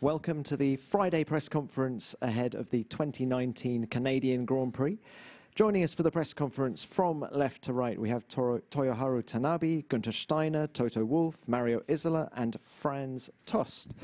Welcome 0.00 0.44
to 0.44 0.56
the 0.56 0.76
Friday 0.76 1.24
press 1.24 1.48
conference 1.48 2.14
ahead 2.22 2.54
of 2.54 2.70
the 2.70 2.84
2019 2.84 3.88
Canadian 3.88 4.44
Grand 4.44 4.72
Prix. 4.72 4.96
Joining 5.56 5.82
us 5.82 5.92
for 5.92 6.04
the 6.04 6.10
press 6.12 6.32
conference 6.32 6.84
from 6.84 7.26
left 7.32 7.62
to 7.62 7.72
right, 7.72 7.98
we 7.98 8.08
have 8.08 8.28
Toro, 8.28 8.60
Toyoharu 8.70 9.24
Tanabe, 9.24 9.88
Gunter 9.88 10.12
Steiner, 10.12 10.68
Toto 10.68 11.04
Wolff, 11.04 11.36
Mario 11.48 11.82
Isola, 11.90 12.30
and 12.36 12.56
Franz 12.62 13.28
Tost. 13.44 13.94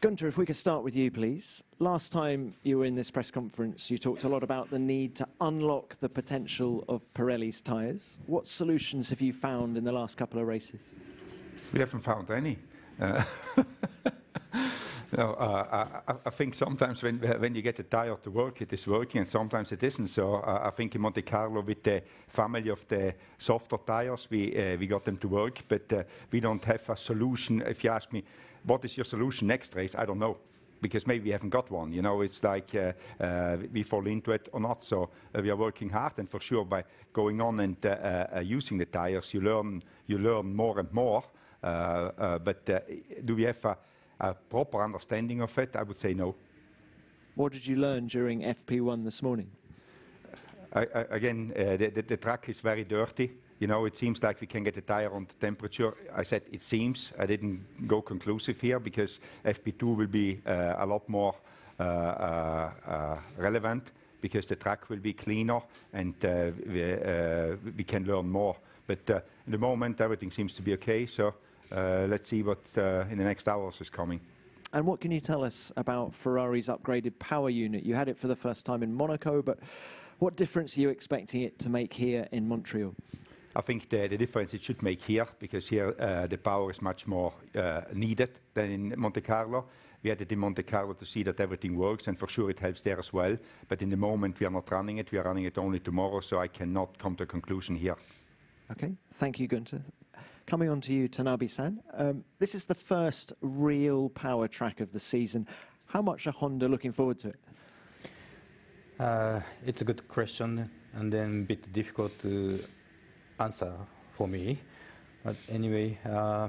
Gunter, 0.00 0.28
if 0.28 0.38
we 0.38 0.46
could 0.46 0.56
start 0.56 0.82
with 0.82 0.96
you, 0.96 1.10
please. 1.10 1.62
Last 1.78 2.10
time 2.10 2.54
you 2.62 2.78
were 2.78 2.86
in 2.86 2.94
this 2.94 3.10
press 3.10 3.30
conference, 3.30 3.90
you 3.90 3.98
talked 3.98 4.24
a 4.24 4.30
lot 4.30 4.42
about 4.42 4.70
the 4.70 4.78
need 4.78 5.14
to 5.16 5.28
unlock 5.42 6.00
the 6.00 6.08
potential 6.08 6.86
of 6.88 7.02
Pirelli's 7.12 7.60
tyres. 7.60 8.18
What 8.24 8.48
solutions 8.48 9.10
have 9.10 9.20
you 9.20 9.34
found 9.34 9.76
in 9.76 9.84
the 9.84 9.92
last 9.92 10.16
couple 10.16 10.40
of 10.40 10.46
races? 10.46 10.80
We 11.74 11.80
haven't 11.80 12.00
found 12.00 12.30
any. 12.30 12.56
Uh, 12.98 13.22
no, 15.12 15.34
uh, 15.34 16.00
I, 16.08 16.14
I, 16.26 16.30
think 16.30 16.54
sometimes 16.54 17.02
when, 17.02 17.18
when 17.18 17.54
you 17.54 17.62
get 17.62 17.78
a 17.78 17.84
tire 17.84 18.16
to 18.16 18.30
work, 18.30 18.60
it 18.60 18.72
is 18.72 18.86
working, 18.86 19.20
and 19.20 19.28
sometimes 19.28 19.70
it 19.70 19.82
isn't. 19.82 20.08
So 20.08 20.36
uh, 20.36 20.62
I 20.64 20.70
think 20.70 20.94
in 20.94 21.00
Monte 21.00 21.22
Carlo, 21.22 21.60
with 21.60 21.82
the 21.82 22.02
family 22.26 22.68
of 22.70 22.86
the 22.88 23.14
softer 23.38 23.78
tires, 23.78 24.26
we 24.30 24.56
uh, 24.56 24.76
we 24.76 24.86
got 24.86 25.04
them 25.04 25.16
to 25.18 25.28
work, 25.28 25.62
but 25.68 25.92
uh, 25.92 26.02
we 26.32 26.40
don't 26.40 26.64
have 26.64 26.90
a 26.90 26.96
solution. 26.96 27.62
If 27.62 27.84
you 27.84 27.90
ask 27.90 28.12
me, 28.12 28.24
what 28.64 28.84
is 28.84 28.96
your 28.96 29.04
solution 29.04 29.46
next 29.46 29.76
race? 29.76 29.94
I 29.94 30.06
don't 30.06 30.18
know 30.18 30.38
because 30.82 31.06
maybe 31.06 31.24
we 31.26 31.30
haven't 31.30 31.50
got 31.50 31.70
one. 31.70 31.92
You 31.92 32.02
know, 32.02 32.20
it's 32.22 32.42
like 32.42 32.74
uh, 32.74 32.92
uh, 33.22 33.56
we 33.72 33.84
fall 33.84 34.06
into 34.06 34.32
it 34.32 34.48
or 34.52 34.60
not. 34.60 34.84
So 34.84 35.10
we 35.34 35.50
are 35.50 35.56
working 35.56 35.88
hard, 35.88 36.18
and 36.18 36.28
for 36.28 36.40
sure, 36.40 36.64
by 36.64 36.84
going 37.12 37.40
on 37.40 37.60
and 37.60 37.76
using 38.42 38.78
the 38.78 38.86
tires, 38.86 39.32
you 39.32 39.40
learn 39.40 39.82
you 40.08 40.18
learn 40.18 40.54
more 40.54 40.80
and 40.80 40.92
more. 40.92 41.22
But 41.62 42.66
do 43.24 43.34
we 43.36 43.44
have 43.44 43.64
a, 43.64 43.78
a, 44.20 44.34
proper 44.34 44.82
understanding 44.82 45.40
of 45.40 45.58
it? 45.58 45.76
I 45.76 45.82
would 45.82 45.98
say 45.98 46.14
no. 46.14 46.34
What 47.34 47.52
did 47.52 47.66
you 47.66 47.76
learn 47.76 48.06
during 48.06 48.42
FP1 48.42 49.04
this 49.04 49.22
morning? 49.22 49.50
I, 50.72 50.80
I, 50.80 51.00
again, 51.10 51.52
the, 51.54 51.90
the, 51.94 52.02
the 52.02 52.16
track 52.16 52.48
is 52.48 52.60
very 52.60 52.84
dirty 52.84 53.32
you 53.58 53.66
know, 53.66 53.86
it 53.86 53.96
seems 53.96 54.22
like 54.22 54.40
we 54.40 54.46
can 54.46 54.64
get 54.64 54.76
a 54.76 54.82
tire 54.82 55.12
on 55.12 55.26
the 55.26 55.34
temperature. 55.34 55.94
I 56.14 56.24
said 56.24 56.42
it 56.52 56.60
seems. 56.60 57.12
I 57.18 57.26
didn't 57.26 57.88
go 57.88 58.02
conclusive 58.02 58.60
here 58.60 58.78
because 58.78 59.18
FP2 59.44 59.96
will 59.96 60.06
be 60.06 60.40
uh, 60.46 60.74
a 60.78 60.86
lot 60.86 61.08
more 61.08 61.34
uh, 61.78 61.82
uh, 61.82 62.70
uh, 62.86 63.16
relevant 63.38 63.92
because 64.20 64.46
the 64.46 64.56
track 64.56 64.90
will 64.90 64.98
be 64.98 65.12
cleaner 65.12 65.60
and 65.92 66.14
uh, 66.24 66.50
we, 66.66 66.92
uh, 66.92 67.56
we, 67.76 67.84
can 67.84 68.04
learn 68.04 68.28
more. 68.28 68.56
But 68.86 69.08
in 69.46 69.52
the 69.52 69.58
moment, 69.58 70.00
everything 70.00 70.30
seems 70.30 70.52
to 70.54 70.62
be 70.62 70.74
okay. 70.74 71.06
So 71.06 71.34
let's 71.70 72.28
see 72.28 72.42
what 72.42 72.60
in 72.76 73.18
the 73.18 73.24
next 73.24 73.48
hours 73.48 73.80
is 73.80 73.90
coming. 73.90 74.20
And 74.72 74.84
what 74.84 75.00
can 75.00 75.10
you 75.10 75.20
tell 75.20 75.44
us 75.44 75.72
about 75.76 76.12
Ferrari's 76.14 76.68
upgraded 76.68 77.18
power 77.18 77.48
unit? 77.48 77.84
You 77.84 77.94
had 77.94 78.08
it 78.08 78.18
for 78.18 78.26
the 78.26 78.36
first 78.36 78.66
time 78.66 78.82
in 78.82 78.92
Monaco, 78.92 79.40
but 79.40 79.58
what 80.18 80.36
difference 80.36 80.76
are 80.76 80.80
you 80.80 80.88
expecting 80.88 81.42
it 81.42 81.58
to 81.60 81.68
make 81.68 81.92
here 81.94 82.26
in 82.32 82.48
Montreal? 82.48 82.94
I 83.54 83.62
think 83.62 83.88
the, 83.88 84.06
the 84.06 84.18
difference 84.18 84.52
it 84.52 84.62
should 84.62 84.82
make 84.82 85.00
here, 85.00 85.26
because 85.38 85.66
here 85.66 85.94
uh, 85.98 86.26
the 86.26 86.36
power 86.36 86.70
is 86.70 86.82
much 86.82 87.06
more 87.06 87.32
uh, 87.54 87.82
needed 87.94 88.38
than 88.52 88.70
in 88.70 88.94
Monte 88.98 89.22
Carlo. 89.22 89.64
We 90.02 90.10
had 90.10 90.20
it 90.20 90.30
in 90.30 90.38
Monte 90.38 90.62
Carlo 90.64 90.92
to 90.92 91.06
see 91.06 91.22
that 91.22 91.40
everything 91.40 91.74
works, 91.76 92.06
and 92.08 92.18
for 92.18 92.28
sure 92.28 92.50
it 92.50 92.58
helps 92.60 92.82
there 92.82 92.98
as 92.98 93.12
well. 93.14 93.38
But 93.68 93.80
in 93.80 93.88
the 93.88 93.96
moment, 93.96 94.38
we 94.40 94.46
are 94.46 94.50
not 94.50 94.70
running 94.70 94.98
it. 94.98 95.10
We 95.10 95.18
are 95.18 95.24
running 95.24 95.44
it 95.44 95.56
only 95.56 95.80
tomorrow, 95.80 96.20
so 96.20 96.38
I 96.38 96.48
cannot 96.48 96.98
come 96.98 97.16
to 97.16 97.22
a 97.22 97.26
conclusion 97.26 97.76
here. 97.76 97.96
Okay, 98.72 98.92
thank 99.14 99.40
you, 99.40 99.48
Gunther. 99.48 99.80
Coming 100.46 100.68
on 100.68 100.80
to 100.82 100.92
you, 100.92 101.08
Tanabe-san. 101.08 101.82
Um, 101.94 102.24
this 102.38 102.54
is 102.54 102.66
the 102.66 102.74
first 102.74 103.32
real 103.40 104.10
power 104.10 104.46
track 104.46 104.80
of 104.80 104.92
the 104.92 105.00
season. 105.00 105.48
How 105.86 106.00
much 106.00 106.28
are 106.28 106.30
Honda 106.30 106.68
looking 106.68 106.92
forward 106.92 107.18
to 107.18 107.30
it? 107.30 107.40
Uh, 109.00 109.40
it's 109.66 109.80
a 109.80 109.84
good 109.84 110.06
question, 110.06 110.70
and 110.94 111.12
then 111.12 111.40
a 111.40 111.46
bit 111.46 111.72
difficult 111.72 112.16
to 112.20 112.62
answer 113.40 113.72
for 114.12 114.28
me. 114.28 114.60
But 115.24 115.34
anyway, 115.48 115.98
uh, 116.08 116.48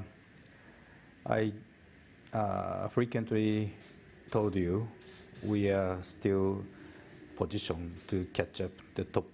I 1.26 1.52
uh, 2.34 2.90
frequently 2.90 3.74
told 4.30 4.56
you 4.56 4.88
we 5.42 5.72
are 5.72 5.98
still 6.04 6.64
positioned 7.36 7.96
to 8.10 8.28
catch 8.32 8.62
up 8.62 8.72
the 8.94 9.06
top 9.06 9.26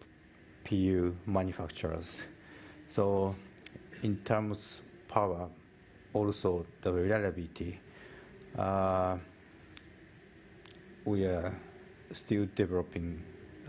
PU 0.63 1.13
manufacturers. 1.25 2.21
So 2.87 3.35
in 4.01 4.17
terms 4.17 4.79
of 4.79 5.07
power, 5.07 5.47
also 6.13 6.65
the 6.81 6.91
reliability, 6.91 7.79
uh, 8.57 9.17
we 11.05 11.25
are 11.25 11.53
still 12.11 12.47
developing 12.55 13.21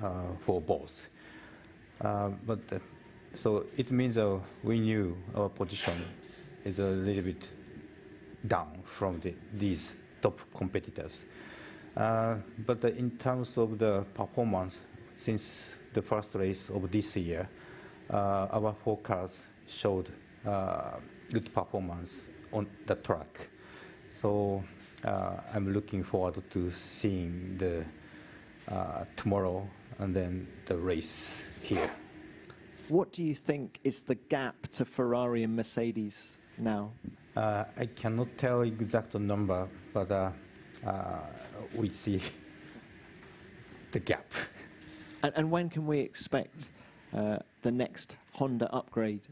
uh, 0.03 0.35
for 0.41 0.61
both. 0.61 1.09
Uh, 2.01 2.31
but 2.47 2.61
so 3.35 3.67
it 3.77 3.91
means 3.91 4.17
uh, 4.17 4.39
we 4.63 4.81
knew 4.81 5.17
our 5.35 5.49
position 5.49 5.95
is 6.65 6.79
a 6.79 6.91
little 6.91 7.23
bit 7.23 7.49
down 8.47 8.81
from 8.85 9.21
the, 9.21 9.35
these 9.53 9.97
top 10.23 10.41
competitors. 10.55 11.25
Uh, 11.97 12.37
but 12.67 12.85
uh, 12.85 12.89
in 12.89 13.11
terms 13.13 13.57
of 13.57 13.79
the 13.79 14.05
performance, 14.15 14.81
since 15.17 15.75
the 15.93 16.03
first 16.03 16.35
race 16.35 16.71
of 16.71 16.91
this 16.91 17.17
year, 17.17 17.49
uh, 18.11 18.49
our 18.51 18.75
forecast 18.85 19.45
showed 19.67 20.11
uh, 20.47 20.99
good 21.33 21.53
performance 21.53 22.29
on 22.53 22.67
the 22.87 22.95
track. 22.97 23.49
So 24.21 24.63
uh, 25.05 25.37
I'm 25.55 25.73
looking 25.73 26.03
forward 26.03 26.43
to 26.51 26.71
seeing 26.71 27.59
the 27.59 27.85
tomorrow 29.17 29.69
and 29.99 30.15
then 30.15 30.47
the 30.67 30.77
race 30.77 31.45
here. 31.63 31.91
What 32.89 33.13
do 33.13 33.23
you 33.23 33.35
think 33.35 33.81
is 33.83 34.03
the 34.03 34.15
gap 34.15 34.69
to 34.73 34.85
Ferrari 34.85 35.43
and 35.43 35.57
Mercedes 35.57 36.39
now? 36.59 36.91
Uh, 37.37 37.65
I 37.79 37.87
cannot 37.87 38.37
tell 38.37 38.61
exact 38.61 39.15
number, 39.15 39.69
but 39.93 40.11
uh, 40.11 40.31
uh, 40.87 41.21
we 41.75 41.89
see 41.91 42.21
the 43.91 44.01
gap. 44.01 44.31
And, 45.23 45.33
and, 45.35 45.51
when 45.51 45.71
can 45.71 45.87
we 45.87 45.99
expect 46.01 46.71
uh, 47.15 47.39
the 47.63 47.73
next 47.73 48.17
Honda 48.35 48.71
upgrade? 48.73 49.27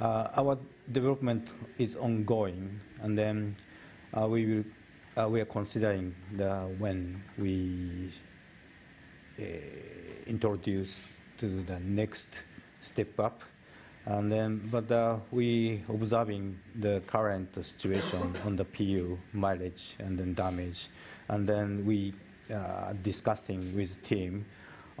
Uh, 0.00 0.28
our 0.36 0.58
development 0.92 1.48
is 1.78 1.94
ongoing, 1.94 2.80
and 3.02 3.18
then 3.18 3.54
uh, 4.14 4.26
we 4.26 4.64
will, 5.16 5.28
we 5.28 5.40
are 5.40 5.44
considering 5.44 6.14
the, 6.36 6.50
when 6.78 7.22
we 7.36 8.10
introduce 10.26 11.02
to 11.38 11.62
the 11.62 11.78
next 11.80 12.42
step 12.80 13.20
up. 13.20 13.42
And 14.06 14.32
then, 14.32 14.62
but 14.70 14.90
uh, 14.90 15.18
we 15.30 15.82
observing 15.88 16.58
the 16.76 17.02
current 17.06 17.54
situation 17.62 18.34
on 18.46 18.56
the 18.56 18.64
PU 18.64 19.18
mileage 19.34 19.96
and 19.98 20.18
then 20.18 20.32
damage, 20.32 20.88
and 21.28 21.46
then 21.46 21.84
we 21.84 22.14
uh, 22.52 22.94
discussing 23.02 23.76
with 23.76 24.02
team 24.02 24.46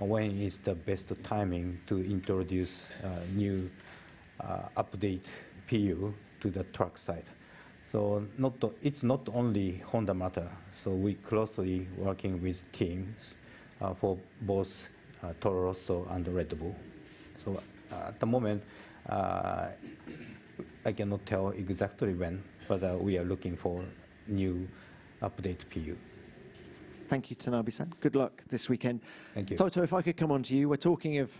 uh, 0.00 0.04
when 0.04 0.38
is 0.38 0.58
the 0.58 0.74
best 0.74 1.12
timing 1.22 1.80
to 1.86 1.98
introduce 2.04 2.88
uh, 3.02 3.08
new 3.34 3.68
uh, 3.68 3.89
update 4.76 5.26
PU 5.68 6.14
to 6.40 6.50
the 6.50 6.64
truck 6.64 6.98
side. 6.98 7.24
So 7.84 8.24
not 8.38 8.54
it's 8.82 9.02
not 9.02 9.28
only 9.34 9.82
Honda 9.86 10.14
matter. 10.14 10.48
So 10.72 10.90
we 10.90 11.14
closely 11.14 11.88
working 11.96 12.40
with 12.42 12.70
teams 12.72 13.36
uh, 13.80 13.94
for 13.94 14.18
both 14.42 14.88
Toro 15.40 15.64
Rosso 15.64 16.06
and 16.10 16.26
Red 16.28 16.58
Bull. 16.58 16.76
So 17.44 17.60
uh, 17.92 18.08
at 18.08 18.20
the 18.20 18.26
moment, 18.26 18.62
uh, 19.08 19.68
I 20.84 20.92
cannot 20.92 21.26
tell 21.26 21.50
exactly 21.50 22.14
when, 22.14 22.42
but 22.68 22.82
uh, 22.82 22.96
we 22.98 23.18
are 23.18 23.24
looking 23.24 23.56
for 23.56 23.84
new 24.26 24.68
update 25.22 25.68
PU. 25.70 25.96
Thank 27.08 27.30
you, 27.30 27.36
Tanabe-san. 27.36 27.92
Good 28.00 28.14
luck 28.14 28.42
this 28.48 28.68
weekend. 28.68 29.00
Thank 29.34 29.50
you. 29.50 29.56
Toto, 29.56 29.82
if 29.82 29.92
I 29.92 30.00
could 30.00 30.16
come 30.16 30.30
on 30.30 30.42
to 30.44 30.54
you, 30.54 30.68
we're 30.68 30.76
talking 30.76 31.18
of 31.18 31.32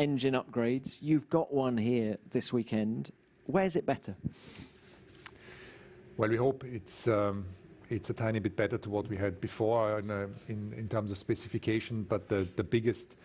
engine 0.00 0.34
upgrades. 0.34 0.98
You've 1.02 1.28
got 1.28 1.52
one 1.52 1.76
here 1.76 2.16
this 2.30 2.52
weekend. 2.52 3.12
Where's 3.46 3.76
it 3.76 3.84
better? 3.84 4.16
Well, 6.16 6.30
we 6.30 6.36
hope 6.36 6.64
it's 6.64 7.06
um, 7.06 7.44
it's 7.90 8.10
a 8.10 8.14
tiny 8.14 8.38
bit 8.38 8.56
better 8.56 8.78
to 8.78 8.90
what 8.90 9.08
we 9.08 9.16
had 9.16 9.40
before 9.40 9.98
in, 9.98 10.10
uh, 10.10 10.26
in, 10.48 10.72
in, 10.76 10.88
terms 10.88 11.10
of 11.10 11.18
specification, 11.18 12.04
but 12.08 12.28
the, 12.28 12.46
the 12.56 12.64
biggest 12.64 13.16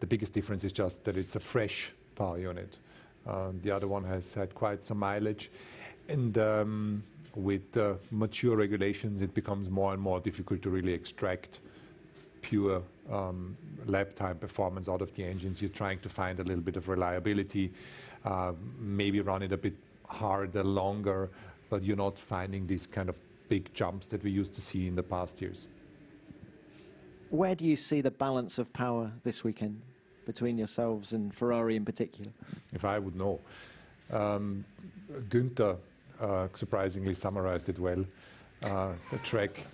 the 0.00 0.06
biggest 0.06 0.32
difference 0.32 0.64
is 0.64 0.72
just 0.72 1.04
that 1.04 1.16
it's 1.16 1.36
a 1.36 1.40
fresh 1.40 1.92
power 2.14 2.38
unit. 2.38 2.78
Uh, 3.26 3.50
the 3.62 3.70
other 3.70 3.86
one 3.86 4.04
has 4.04 4.32
had 4.32 4.54
quite 4.54 4.82
some 4.82 4.98
mileage. 4.98 5.50
And 6.08 6.36
um, 6.38 7.02
with 7.36 7.76
uh, 7.76 7.94
mature 8.10 8.56
regulations, 8.56 9.22
it 9.22 9.32
becomes 9.32 9.70
more 9.70 9.92
and 9.92 10.02
more 10.02 10.18
difficult 10.18 10.62
to 10.62 10.70
really 10.70 10.92
extract 10.92 11.60
pure 12.42 12.82
lap 13.86 14.14
time 14.14 14.38
performance 14.38 14.88
out 14.88 15.02
of 15.02 15.12
the 15.14 15.24
engines. 15.24 15.60
You're 15.60 15.70
trying 15.70 15.98
to 16.00 16.08
find 16.08 16.40
a 16.40 16.44
little 16.44 16.62
bit 16.62 16.76
of 16.76 16.88
reliability, 16.88 17.72
uh, 18.24 18.52
maybe 18.78 19.20
run 19.20 19.42
it 19.42 19.52
a 19.52 19.56
bit 19.56 19.74
harder, 20.06 20.62
longer, 20.62 21.30
but 21.70 21.82
you're 21.82 21.96
not 21.96 22.18
finding 22.18 22.66
these 22.66 22.86
kind 22.86 23.08
of 23.08 23.18
big 23.48 23.72
jumps 23.74 24.06
that 24.06 24.22
we 24.22 24.30
used 24.30 24.54
to 24.54 24.60
see 24.60 24.86
in 24.86 24.94
the 24.94 25.02
past 25.02 25.40
years. 25.40 25.68
Where 27.30 27.54
do 27.54 27.64
you 27.64 27.76
see 27.76 28.00
the 28.02 28.10
balance 28.10 28.58
of 28.58 28.72
power 28.72 29.10
this 29.24 29.42
weekend 29.42 29.80
between 30.26 30.58
yourselves 30.58 31.12
and 31.12 31.34
Ferrari 31.34 31.76
in 31.76 31.84
particular? 31.84 32.30
If 32.72 32.84
I 32.84 32.98
would 32.98 33.16
know. 33.16 33.40
Um, 34.12 34.64
Günther 35.28 35.76
uh, 36.20 36.48
surprisingly 36.54 37.14
summarized 37.14 37.68
it 37.68 37.78
well. 37.78 38.04
Uh, 38.62 38.92
the 39.10 39.18
track 39.18 39.66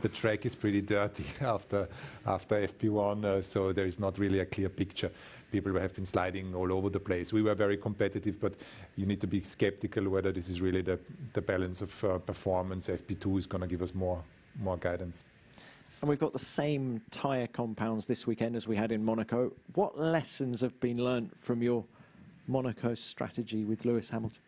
the 0.00 0.08
track 0.08 0.46
is 0.46 0.54
pretty 0.54 0.80
dirty 0.80 1.24
after 1.40 1.88
after 2.26 2.66
FP1, 2.66 3.24
uh, 3.24 3.42
so 3.42 3.72
there 3.72 3.86
is 3.86 3.98
not 3.98 4.18
really 4.18 4.40
a 4.40 4.46
clear 4.46 4.68
picture. 4.68 5.10
People 5.50 5.78
have 5.78 5.94
been 5.94 6.04
sliding 6.04 6.54
all 6.54 6.72
over 6.72 6.90
the 6.90 7.00
place. 7.00 7.32
We 7.32 7.42
were 7.42 7.54
very 7.54 7.78
competitive, 7.78 8.38
but 8.38 8.54
you 8.96 9.06
need 9.06 9.20
to 9.22 9.26
be 9.26 9.40
skeptical 9.40 10.08
whether 10.08 10.30
this 10.30 10.48
is 10.48 10.60
really 10.60 10.82
the, 10.82 10.98
the 11.32 11.40
balance 11.40 11.80
of 11.80 12.04
uh, 12.04 12.18
performance. 12.18 12.88
FP2 12.88 13.38
is 13.38 13.46
going 13.46 13.62
to 13.62 13.66
give 13.66 13.82
us 13.82 13.94
more 13.94 14.22
more 14.60 14.76
guidance. 14.76 15.24
And 16.00 16.08
we've 16.08 16.18
got 16.18 16.32
the 16.32 16.38
same 16.38 17.00
tyre 17.10 17.48
compounds 17.48 18.06
this 18.06 18.26
weekend 18.26 18.54
as 18.54 18.68
we 18.68 18.76
had 18.76 18.92
in 18.92 19.04
Monaco. 19.04 19.52
What 19.74 19.98
lessons 19.98 20.60
have 20.60 20.78
been 20.80 21.02
learnt 21.02 21.34
from 21.40 21.60
your 21.60 21.84
Monaco 22.46 22.94
strategy 22.94 23.64
with 23.64 23.84
Lewis 23.84 24.08
Hamilton? 24.10 24.42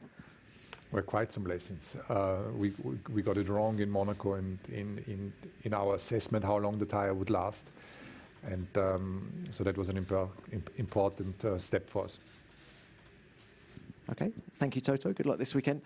Well, 0.93 1.03
quite 1.03 1.31
some 1.31 1.45
lessons. 1.45 1.95
Uh, 2.09 2.39
we, 2.57 2.73
we, 2.83 2.99
we 3.13 3.23
got 3.23 3.37
it 3.37 3.49
wrong 3.49 3.79
in 3.79 3.89
Monaco 3.89 4.35
and 4.35 4.59
in, 4.69 5.03
in, 5.07 5.33
in 5.63 5.73
our 5.73 5.95
assessment 5.95 6.45
how 6.45 6.57
long 6.57 6.79
the 6.79 6.87
tire 6.87 7.15
would 7.15 7.31
last. 7.31 7.71
And 8.45 8.67
um, 8.77 9.31
so 9.51 9.63
that 9.65 9.77
was 9.77 9.89
an 9.89 9.99
imp 9.99 10.71
important 10.79 11.45
uh, 11.45 11.59
step 11.59 11.89
for 11.89 12.05
us. 12.05 12.19
Okay, 14.11 14.33
thank 14.59 14.75
you, 14.75 14.81
Toto. 14.81 15.13
Good 15.13 15.27
luck 15.27 15.39
this 15.39 15.55
weekend. 15.55 15.83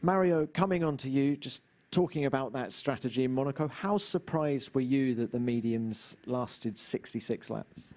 Mario, 0.00 0.46
coming 0.46 0.82
on 0.82 0.96
to 0.98 1.10
you, 1.10 1.36
just 1.36 1.60
talking 1.90 2.24
about 2.24 2.52
that 2.52 2.72
strategy 2.72 3.24
in 3.24 3.34
Monaco, 3.34 3.68
how 3.68 3.98
surprised 3.98 4.74
were 4.74 4.80
you 4.80 5.14
that 5.16 5.32
the 5.32 5.40
mediums 5.40 6.16
lasted 6.26 6.78
66 6.78 7.50
laps? 7.50 7.94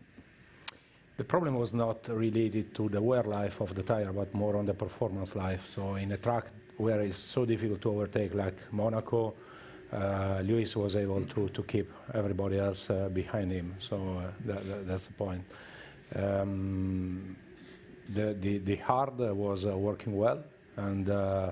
The 1.18 1.24
problem 1.24 1.56
was 1.56 1.74
not 1.74 2.08
related 2.08 2.74
to 2.76 2.90
the 2.90 3.02
wear 3.02 3.24
life 3.24 3.62
of 3.62 3.76
the 3.76 3.84
tire, 3.84 4.12
but 4.12 4.34
more 4.34 4.56
on 4.56 4.66
the 4.66 4.74
performance 4.74 5.36
life. 5.36 5.70
So 5.76 5.96
in 5.96 6.12
a 6.12 6.18
track 6.18 6.46
where 6.78 7.02
it's 7.02 7.18
so 7.18 7.46
difficult 7.46 7.82
to 7.82 7.90
overtake 7.90 8.34
like 8.34 8.56
Monaco, 8.72 9.34
uh, 9.92 10.42
Lewis 10.44 10.76
was 10.76 10.96
able 10.96 11.22
to, 11.26 11.50
to 11.50 11.64
keep 11.64 11.92
everybody 12.14 12.58
else 12.58 12.90
uh, 12.90 13.10
behind 13.10 13.52
him. 13.52 13.76
So 13.80 13.96
uh, 13.96 14.32
that, 14.46 14.68
that, 14.68 14.88
that's 14.88 15.08
the 15.08 15.14
point. 15.14 15.44
Um, 16.16 17.36
the, 18.10 18.34
the, 18.34 18.58
the, 18.60 18.76
hard 18.78 19.18
was 19.18 19.66
uh, 19.66 19.78
working 19.78 20.18
well, 20.18 20.44
and 20.78 21.10
uh, 21.10 21.52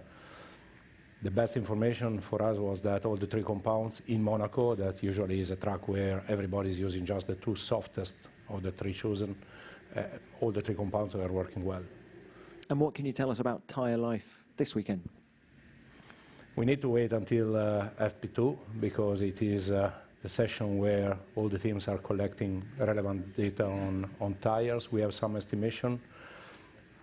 the 1.22 1.32
best 1.32 1.58
information 1.58 2.20
for 2.20 2.42
us 2.42 2.58
was 2.58 2.82
that 2.82 3.06
all 3.06 3.16
the 3.16 3.28
three 3.28 3.44
compounds 3.44 4.02
in 4.08 4.24
Monaco, 4.24 4.76
that 4.76 5.04
usually 5.04 5.42
is 5.42 5.52
a 5.52 5.56
track 5.56 5.88
where 5.88 6.24
everybody 6.28 6.70
is 6.70 6.80
using 6.80 7.06
just 7.06 7.28
the 7.28 7.36
two 7.36 7.56
softest 7.56 8.16
of 8.50 8.64
the 8.64 8.72
three 8.72 8.94
chosen, 8.94 9.36
uh, 9.96 10.04
all 10.42 10.52
the 10.52 10.62
three 10.62 10.76
compounds 10.76 11.16
are 11.16 11.32
working 11.32 11.66
well. 11.66 11.84
And 12.70 12.80
what 12.80 12.94
can 12.94 13.06
you 13.06 13.14
tell 13.14 13.32
us 13.32 13.40
about 13.40 13.68
tyre 13.68 13.98
life 13.98 14.44
this 14.58 14.76
weekend? 14.76 15.02
We 16.56 16.66
need 16.66 16.82
to 16.82 16.90
wait 16.90 17.14
until 17.14 17.56
uh, 17.56 17.90
FP2 18.00 18.58
because 18.80 19.22
it 19.22 19.42
is 19.42 19.72
uh, 19.72 19.92
the 20.22 20.30
session 20.30 20.78
where 20.78 21.18
all 21.36 21.48
the 21.48 21.58
teams 21.58 21.88
are 21.88 21.98
collecting 21.98 22.64
relevant 22.78 23.36
data 23.36 23.66
on, 23.66 24.10
on 24.20 24.36
tires. 24.42 24.92
We 24.92 25.02
have 25.02 25.14
some 25.14 25.36
estimation. 25.36 26.00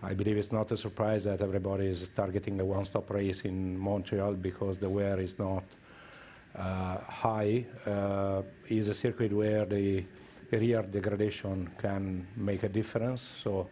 I 0.03 0.13
believe 0.13 0.37
it's 0.37 0.51
not 0.51 0.71
a 0.71 0.77
surprise 0.77 1.23
that 1.23 1.41
everybody 1.41 1.87
is 1.87 2.07
targeting 2.09 2.59
a 2.59 2.65
one-stop 2.65 3.09
race 3.09 3.45
in 3.45 3.77
Montreal 3.77 4.33
because 4.33 4.77
the 4.77 4.89
wear 4.89 5.19
is 5.19 5.39
not 5.39 5.63
uh, 6.55 6.97
high. 6.97 7.65
Uh, 7.85 8.43
is 8.69 8.89
a 8.89 8.93
circuit 8.93 9.33
where 9.33 9.65
the 9.65 10.03
rear 10.51 10.83
degradation 10.83 11.69
can 11.77 12.27
make 12.35 12.63
a 12.63 12.69
difference. 12.69 13.21
So 13.21 13.69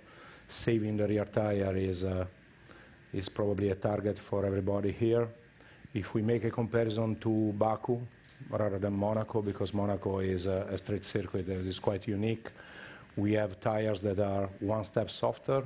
saving 0.48 0.98
the 0.98 1.08
rear 1.08 1.26
tire 1.26 1.76
is, 1.76 2.04
uh, 2.04 2.26
is 3.14 3.30
probably 3.30 3.70
a 3.70 3.76
target 3.76 4.20
for 4.20 4.46
everybody 4.46 4.92
here. 4.92 5.28
If 5.94 6.14
we 6.14 6.22
make 6.22 6.44
a 6.44 6.52
comparison 6.52 7.16
to 7.18 7.54
Baku 7.54 8.02
rather 8.50 8.80
than 8.80 8.94
Monaco, 8.94 9.42
because 9.42 9.74
Monaco 9.74 10.20
is 10.20 10.46
a, 10.48 10.68
a 10.70 10.78
street 10.78 11.06
circuit 11.06 11.48
that 11.48 11.66
is 11.66 11.80
quite 11.80 12.08
unique, 12.08 12.50
we 13.16 13.34
have 13.34 13.60
tires 13.60 14.02
that 14.02 14.20
are 14.20 14.50
one 14.60 14.84
step 14.84 15.10
softer. 15.10 15.64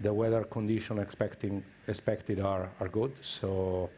The 0.00 0.12
weather 0.12 0.44
condition 0.44 0.98
expected 0.98 2.40
are, 2.40 2.70
are 2.80 2.88
good, 2.88 3.12
so 3.20 3.90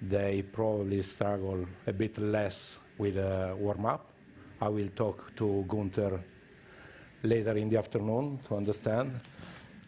they 0.00 0.42
probably 0.42 1.02
struggle 1.02 1.66
a 1.86 1.92
bit 1.92 2.18
less 2.18 2.78
with 2.96 3.16
a 3.16 3.56
warm 3.58 3.86
up. 3.86 4.12
I 4.60 4.68
will 4.68 4.88
talk 4.88 5.34
to 5.36 5.64
Gunther 5.68 6.20
later 7.22 7.56
in 7.56 7.68
the 7.68 7.78
afternoon 7.78 8.40
to 8.48 8.56
understand. 8.56 9.20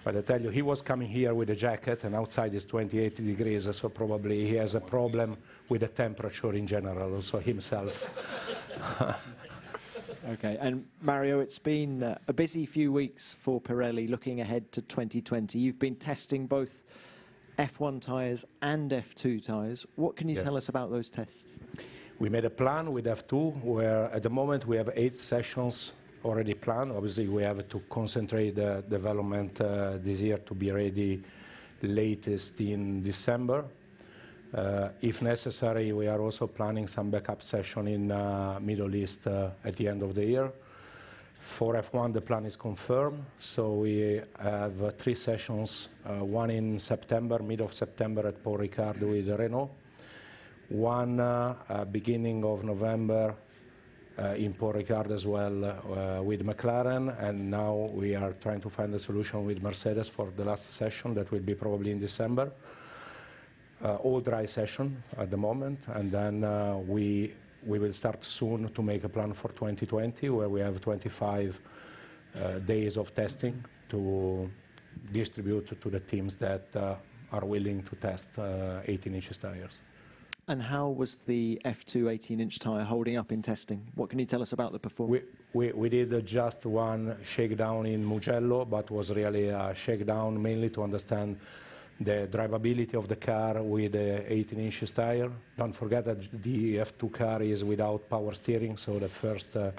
But 0.03 0.17
I 0.17 0.21
tell 0.23 0.41
you, 0.41 0.49
he 0.49 0.63
was 0.63 0.81
coming 0.81 1.09
here 1.09 1.35
with 1.35 1.51
a 1.51 1.57
jacket, 1.57 2.05
and 2.05 2.15
outside 2.15 2.55
is 2.55 2.65
28 2.65 3.17
degrees, 3.17 3.69
so 3.77 3.89
probably 3.89 4.47
he 4.47 4.55
has 4.55 4.75
a 4.75 4.81
problem 4.81 5.37
with 5.69 5.83
the 5.83 5.89
temperature 5.89 6.55
in 6.55 6.67
general, 6.67 7.15
also 7.15 7.39
himself. 7.39 8.09
okay, 10.31 10.57
and 10.59 10.87
Mario, 11.03 11.41
it's 11.41 11.59
been 11.59 12.03
uh, 12.03 12.19
a 12.29 12.33
busy 12.33 12.65
few 12.65 12.93
weeks 12.93 13.37
for 13.41 13.61
Pirelli 13.61 14.09
looking 14.09 14.41
ahead 14.41 14.73
to 14.73 14.81
2020. 14.81 15.59
You've 15.59 15.79
been 15.79 15.97
testing 15.97 16.47
both 16.47 16.83
F1 17.59 18.01
tyres 18.01 18.47
and 18.63 18.91
F2 18.91 19.45
tyres. 19.45 19.85
What 19.97 20.17
can 20.17 20.31
you 20.31 20.37
yeah. 20.37 20.45
tell 20.45 20.57
us 20.57 20.71
about 20.71 20.91
those 20.91 21.11
tests? 21.11 21.61
We 22.21 22.29
made 22.29 22.45
a 22.45 22.51
plan 22.51 22.93
with 22.93 23.07
F2 23.07 23.65
where 23.65 24.05
at 24.13 24.23
the 24.23 24.29
moment 24.29 24.67
we 24.67 24.77
have 24.77 24.91
eight 24.95 25.17
sessions 25.17 25.93
already 26.23 26.53
planned. 26.53 26.93
Obviously, 26.93 27.27
we 27.29 27.43
have 27.45 27.67
to 27.67 27.81
concentrate 27.89 28.57
the 28.57 28.85
development 28.87 29.59
uh, 29.59 29.93
this 29.97 30.21
year 30.21 30.37
to 30.37 30.55
be 30.55 30.71
ready 30.71 31.23
latest 31.81 32.61
in 32.61 33.03
December. 33.03 33.65
Uh, 34.53 34.91
if 35.01 35.23
necessary, 35.23 35.95
we 35.95 36.09
are 36.09 36.21
also 36.21 36.47
planning 36.47 36.87
some 36.87 37.11
backup 37.11 37.43
session 37.43 37.89
in 37.89 38.13
uh, 38.13 38.59
Middle 38.61 38.95
East 38.95 39.27
at 39.27 39.75
the 39.77 39.89
end 39.89 40.03
of 40.03 40.15
the 40.15 40.27
year. 40.27 40.53
For 41.39 41.73
F1, 41.73 42.13
the 42.13 42.21
plan 42.21 42.45
is 42.45 42.55
confirmed, 42.55 43.25
so 43.39 43.73
we 43.77 44.21
have 44.39 44.95
three 44.99 45.15
sessions, 45.15 45.89
one 46.05 46.51
in 46.51 46.79
September, 46.79 47.39
mid 47.43 47.63
of 47.63 47.73
September 47.73 48.27
at 48.29 48.45
Paul 48.45 48.59
Ricard 48.59 49.01
with 49.01 49.27
Renault, 49.41 49.71
one 50.71 51.19
uh, 51.19 51.55
uh, 51.69 51.85
beginning 51.85 52.45
of 52.45 52.63
November 52.63 53.35
uh, 54.19 54.35
in 54.37 54.55
Paul 54.55 54.75
Ricard 54.75 55.11
as 55.11 55.27
well 55.27 56.23
with 56.23 56.47
McLaren, 56.47 57.15
and 57.21 57.51
now 57.51 57.91
we 57.93 58.15
are 58.15 58.33
trying 58.35 58.61
to 58.61 58.71
find 58.71 58.95
a 58.95 58.99
solution 58.99 59.45
with 59.45 59.63
Mercedes 59.63 60.09
for 60.09 60.31
the 60.37 60.45
last 60.45 60.71
session 60.71 61.15
that 61.15 61.31
will 61.33 61.41
be 61.41 61.55
probably 61.55 61.91
in 61.91 61.99
December. 61.99 62.53
all 63.83 64.21
dry 64.21 64.47
session 64.47 65.03
at 65.17 65.31
the 65.31 65.37
moment, 65.37 65.79
and 65.95 66.13
then 66.13 66.45
we 66.87 67.33
we 67.67 67.79
will 67.79 67.93
start 67.93 68.25
soon 68.25 68.69
to 68.73 68.83
make 68.83 69.05
a 69.05 69.09
plan 69.09 69.33
for 69.33 69.49
2020, 69.49 70.29
where 70.31 70.49
we 70.49 70.61
have 70.61 70.81
25 70.81 71.59
days 72.67 72.97
of 72.97 73.15
testing 73.15 73.65
to 73.89 74.51
distribute 75.13 75.81
to 75.81 75.91
the 75.91 76.01
teams 76.01 76.35
that 76.37 76.67
are 77.33 77.45
willing 77.45 77.83
to 77.83 77.97
test 77.97 78.39
18 78.39 79.15
inches 79.15 79.39
tires. 79.39 79.81
And 80.51 80.61
how 80.61 80.89
was 80.89 81.23
the 81.23 81.61
F2 81.65 82.07
18-inch 82.17 82.59
tyre 82.59 82.83
holding 82.83 83.17
up 83.17 83.31
in 83.31 83.41
testing? 83.41 83.87
What 83.95 84.11
can 84.11 84.19
you 84.19 84.27
tell 84.27 84.43
us 84.43 84.53
about 84.53 84.73
the 84.73 84.81
performance? 84.81 85.23
We, 85.53 85.69
we, 85.69 85.73
we 85.73 85.89
did 85.89 86.27
just 86.27 86.67
one 86.67 87.17
shakedown 87.23 87.87
in 87.87 88.05
Mugello, 88.05 88.65
but 88.65 88.91
was 88.91 89.13
really 89.13 89.47
a 89.51 89.73
shakedown 89.77 90.43
mainly 90.43 90.71
to 90.71 90.83
understand 90.83 91.39
the 92.01 92.29
drivability 92.29 92.95
of 92.95 93.07
the 93.07 93.15
car 93.15 93.63
with 93.63 93.93
the 93.93 94.25
18 94.33 94.59
inches 94.59 94.91
tire. 94.91 95.31
Don't 95.57 95.73
forget 95.73 96.05
that 96.07 96.43
the 96.43 96.79
F2 96.79 97.13
car 97.13 97.43
is 97.43 97.63
without 97.63 98.11
power 98.11 98.35
steering, 98.35 98.77
so 98.77 98.99
the 98.99 99.09
first 99.09 99.57
uh, 99.57 99.71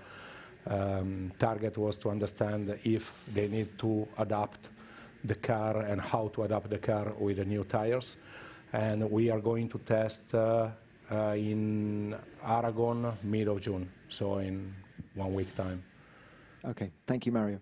um, 0.68 1.34
target 1.38 1.78
was 1.78 1.98
to 1.98 2.10
understand 2.10 2.80
if 2.86 3.12
they 3.34 3.50
need 3.50 3.78
to 3.78 4.08
adapt 4.18 4.70
the 5.22 5.36
car 5.36 5.82
and 5.82 6.00
how 6.00 6.30
to 6.30 6.44
adapt 6.44 6.70
the 6.70 6.78
car 6.78 7.12
with 7.20 7.36
the 7.36 7.46
new 7.46 7.66
tires 7.66 8.16
and 8.74 9.10
we 9.10 9.30
are 9.30 9.40
going 9.40 9.70
to 9.70 9.78
test 9.80 10.34
uh, 10.34 10.70
uh, 11.12 11.34
in 11.36 12.16
Aragon 12.44 13.14
mid 13.24 13.48
of 13.48 13.62
June, 13.62 13.90
so 14.08 14.38
in 14.38 14.74
one 15.16 15.34
week 15.34 15.56
time. 15.56 15.84
Okay, 16.64 16.92
thank 17.06 17.26
you, 17.26 17.32
Mario. 17.32 17.60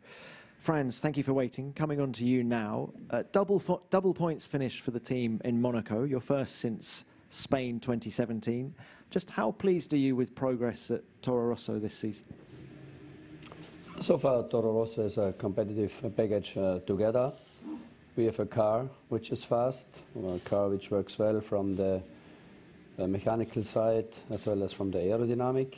Franz, 0.59 0.99
thank 0.99 1.15
you 1.17 1.23
for 1.23 1.33
waiting. 1.33 1.71
Coming 1.73 2.01
on 2.01 2.11
to 2.13 2.25
you 2.25 2.43
now. 2.43 2.89
Uh, 3.09 3.23
double, 3.31 3.81
double 3.89 4.13
points 4.13 4.45
finish 4.45 4.81
for 4.81 4.91
the 4.91 4.99
team 4.99 5.39
in 5.45 5.61
Monaco, 5.61 6.03
your 6.03 6.19
first 6.19 6.57
since 6.57 7.05
Spain 7.29 7.79
2017. 7.79 8.75
Just 9.09 9.29
how 9.29 9.51
pleased 9.51 9.93
are 9.93 9.97
you 9.97 10.15
with 10.15 10.35
progress 10.35 10.91
at 10.91 11.01
Toro 11.21 11.47
Rosso 11.47 11.79
this 11.79 11.93
season? 11.93 12.25
So 13.99 14.17
far, 14.17 14.43
Toro 14.47 14.73
Rosso 14.73 15.05
is 15.05 15.17
a 15.17 15.33
competitive 15.37 16.13
package 16.15 16.57
uh, 16.57 16.79
together. 16.79 17.33
We 18.15 18.25
have 18.25 18.39
a 18.39 18.45
car 18.45 18.87
which 19.09 19.31
is 19.31 19.43
fast, 19.43 19.87
a 20.15 20.39
car 20.39 20.69
which 20.69 20.91
works 20.91 21.17
well 21.17 21.41
from 21.41 21.75
the 21.75 22.01
uh, 22.97 23.07
mechanical 23.07 23.63
side 23.63 24.07
as 24.29 24.45
well 24.45 24.63
as 24.63 24.73
from 24.73 24.91
the 24.91 24.99
aerodynamic. 24.99 25.75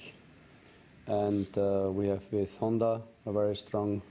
And 1.07 1.47
uh, 1.57 1.89
we 1.91 2.07
have 2.07 2.23
with 2.31 2.55
Honda 2.57 3.01
a 3.25 3.31
very 3.31 3.55
strong 3.55 4.01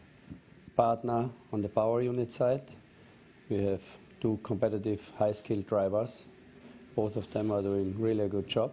partner 0.76 1.30
on 1.52 1.62
the 1.62 1.68
power 1.68 2.02
unit 2.02 2.32
side. 2.32 2.62
We 3.48 3.64
have 3.64 3.82
two 4.20 4.38
competitive 4.42 5.10
high-skilled 5.18 5.66
drivers. 5.66 6.26
Both 6.94 7.16
of 7.16 7.32
them 7.32 7.50
are 7.50 7.62
doing 7.62 7.94
really 7.98 8.24
a 8.24 8.28
good 8.28 8.48
job, 8.48 8.72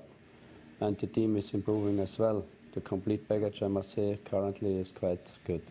and 0.81 0.97
the 0.97 1.07
team 1.07 1.37
is 1.37 1.53
improving 1.53 1.99
as 1.99 2.19
well. 2.19 2.45
The 2.73 2.81
complete 2.81 3.27
package, 3.27 3.63
I 3.63 3.67
must 3.67 3.91
say, 3.91 4.19
currently 4.25 4.77
is 4.77 4.91
quite 4.91 5.25
good. 5.45 5.61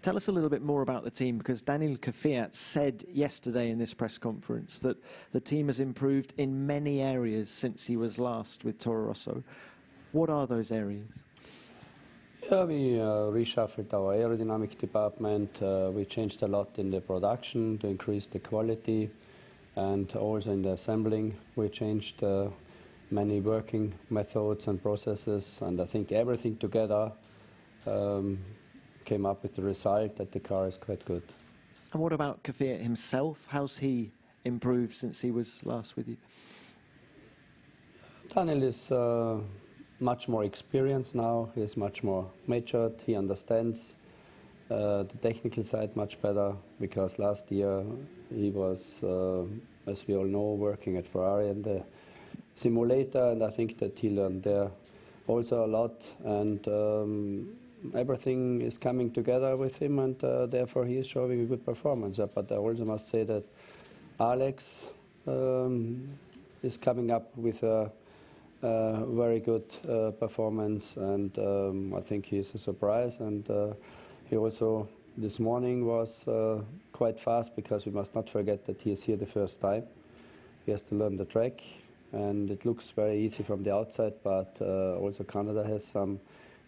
Tell 0.00 0.16
us 0.16 0.28
a 0.28 0.32
little 0.32 0.48
bit 0.48 0.62
more 0.62 0.82
about 0.82 1.02
the 1.02 1.10
team 1.10 1.38
because 1.38 1.60
Daniel 1.60 1.96
Kvyat 1.96 2.54
said 2.54 3.04
yesterday 3.12 3.70
in 3.70 3.78
this 3.78 3.92
press 3.92 4.16
conference 4.16 4.78
that 4.78 4.96
the 5.32 5.40
team 5.40 5.66
has 5.66 5.80
improved 5.80 6.34
in 6.36 6.66
many 6.66 7.00
areas 7.00 7.50
since 7.50 7.86
he 7.86 7.96
was 7.96 8.16
last 8.16 8.64
with 8.64 8.78
Toro 8.78 9.06
Rosso. 9.06 9.42
What 10.12 10.30
are 10.30 10.46
those 10.46 10.70
areas? 10.70 11.08
Yeah, 12.44 12.64
we 12.64 13.00
uh, 13.00 13.32
reshuffled 13.32 13.92
our 13.92 14.14
aerodynamic 14.14 14.78
department. 14.78 15.60
Uh, 15.60 15.90
we 15.92 16.04
changed 16.04 16.42
a 16.42 16.46
lot 16.46 16.78
in 16.78 16.90
the 16.90 17.00
production 17.00 17.76
to 17.78 17.88
increase 17.88 18.26
the 18.26 18.38
quality, 18.38 19.10
and 19.74 20.14
also 20.14 20.52
in 20.52 20.62
the 20.62 20.72
assembling, 20.72 21.36
we 21.56 21.68
changed 21.68 22.22
uh, 22.22 22.48
many 23.10 23.40
working 23.40 23.92
methods 24.10 24.68
and 24.68 24.80
processes. 24.80 25.58
And 25.60 25.80
I 25.80 25.84
think 25.84 26.12
everything 26.12 26.56
together 26.56 27.10
um, 27.86 28.38
came 29.08 29.24
up 29.24 29.42
with 29.42 29.54
the 29.56 29.62
result 29.62 30.16
that 30.16 30.30
the 30.32 30.40
car 30.40 30.68
is 30.68 30.76
quite 30.76 31.02
good. 31.06 31.22
And 31.92 32.02
what 32.02 32.12
about 32.12 32.42
Kvyat 32.42 32.82
himself? 32.82 33.38
How's 33.48 33.78
he 33.78 34.10
improved 34.44 34.94
since 34.94 35.22
he 35.22 35.30
was 35.30 35.64
last 35.64 35.96
with 35.96 36.08
you? 36.08 36.18
Daniel 38.34 38.62
is 38.62 38.92
uh, 38.92 39.38
much 39.98 40.28
more 40.28 40.44
experienced 40.44 41.14
now. 41.14 41.48
He 41.54 41.62
is 41.62 41.76
much 41.76 42.02
more 42.02 42.26
matured. 42.46 42.96
He 43.06 43.16
understands 43.16 43.96
uh, 44.70 45.04
the 45.04 45.18
technical 45.22 45.64
side 45.64 45.96
much 45.96 46.20
better 46.20 46.52
because 46.78 47.18
last 47.18 47.50
year 47.50 47.82
he 48.28 48.50
was, 48.50 49.02
uh, 49.02 49.44
as 49.90 50.06
we 50.06 50.14
all 50.14 50.26
know, 50.26 50.52
working 50.52 50.98
at 50.98 51.06
Ferrari 51.06 51.48
in 51.48 51.62
the 51.62 51.82
simulator, 52.54 53.30
and 53.32 53.42
I 53.42 53.50
think 53.50 53.78
that 53.78 53.98
he 53.98 54.10
learned 54.10 54.42
there 54.42 54.70
also 55.26 55.64
a 55.64 55.70
lot. 55.78 56.02
And 56.24 56.68
um, 56.68 57.48
everything 57.94 58.60
is 58.60 58.78
coming 58.78 59.10
together 59.10 59.56
with 59.56 59.78
him, 59.78 59.98
and 59.98 60.22
uh, 60.24 60.46
therefore 60.46 60.86
he 60.86 60.96
is 60.96 61.06
showing 61.06 61.40
a 61.40 61.44
good 61.44 61.64
performance. 61.64 62.18
but 62.34 62.50
I 62.50 62.56
also 62.56 62.84
must 62.84 63.08
say 63.08 63.24
that 63.24 63.44
Alex 64.20 64.88
um, 65.26 66.08
is 66.62 66.76
coming 66.76 67.10
up 67.10 67.36
with 67.36 67.62
a 67.62 67.90
uh, 68.62 69.04
very 69.06 69.40
good 69.40 69.64
uh, 69.88 70.10
performance, 70.10 70.96
and 70.96 71.38
um, 71.38 71.94
I 71.94 72.00
think 72.00 72.26
he 72.26 72.38
is 72.38 72.54
a 72.54 72.58
surprise. 72.58 73.20
And 73.20 73.48
uh, 73.48 73.74
he 74.28 74.36
also 74.36 74.88
this 75.16 75.38
morning 75.38 75.86
was 75.86 76.26
uh, 76.26 76.62
quite 76.92 77.20
fast 77.20 77.54
because 77.56 77.86
we 77.86 77.92
must 77.92 78.14
not 78.14 78.28
forget 78.28 78.66
that 78.66 78.80
he 78.80 78.92
is 78.92 79.02
here 79.02 79.16
the 79.16 79.26
first 79.26 79.60
time. 79.60 79.84
He 80.64 80.72
has 80.72 80.82
to 80.82 80.94
learn 80.94 81.16
the 81.16 81.24
track, 81.24 81.62
and 82.12 82.50
it 82.50 82.64
looks 82.64 82.90
very 82.90 83.18
easy 83.18 83.42
from 83.42 83.62
the 83.62 83.74
outside, 83.74 84.14
but 84.22 84.56
uh, 84.60 84.96
also 84.96 85.24
Canada 85.24 85.64
has 85.64 85.84
some 85.84 86.20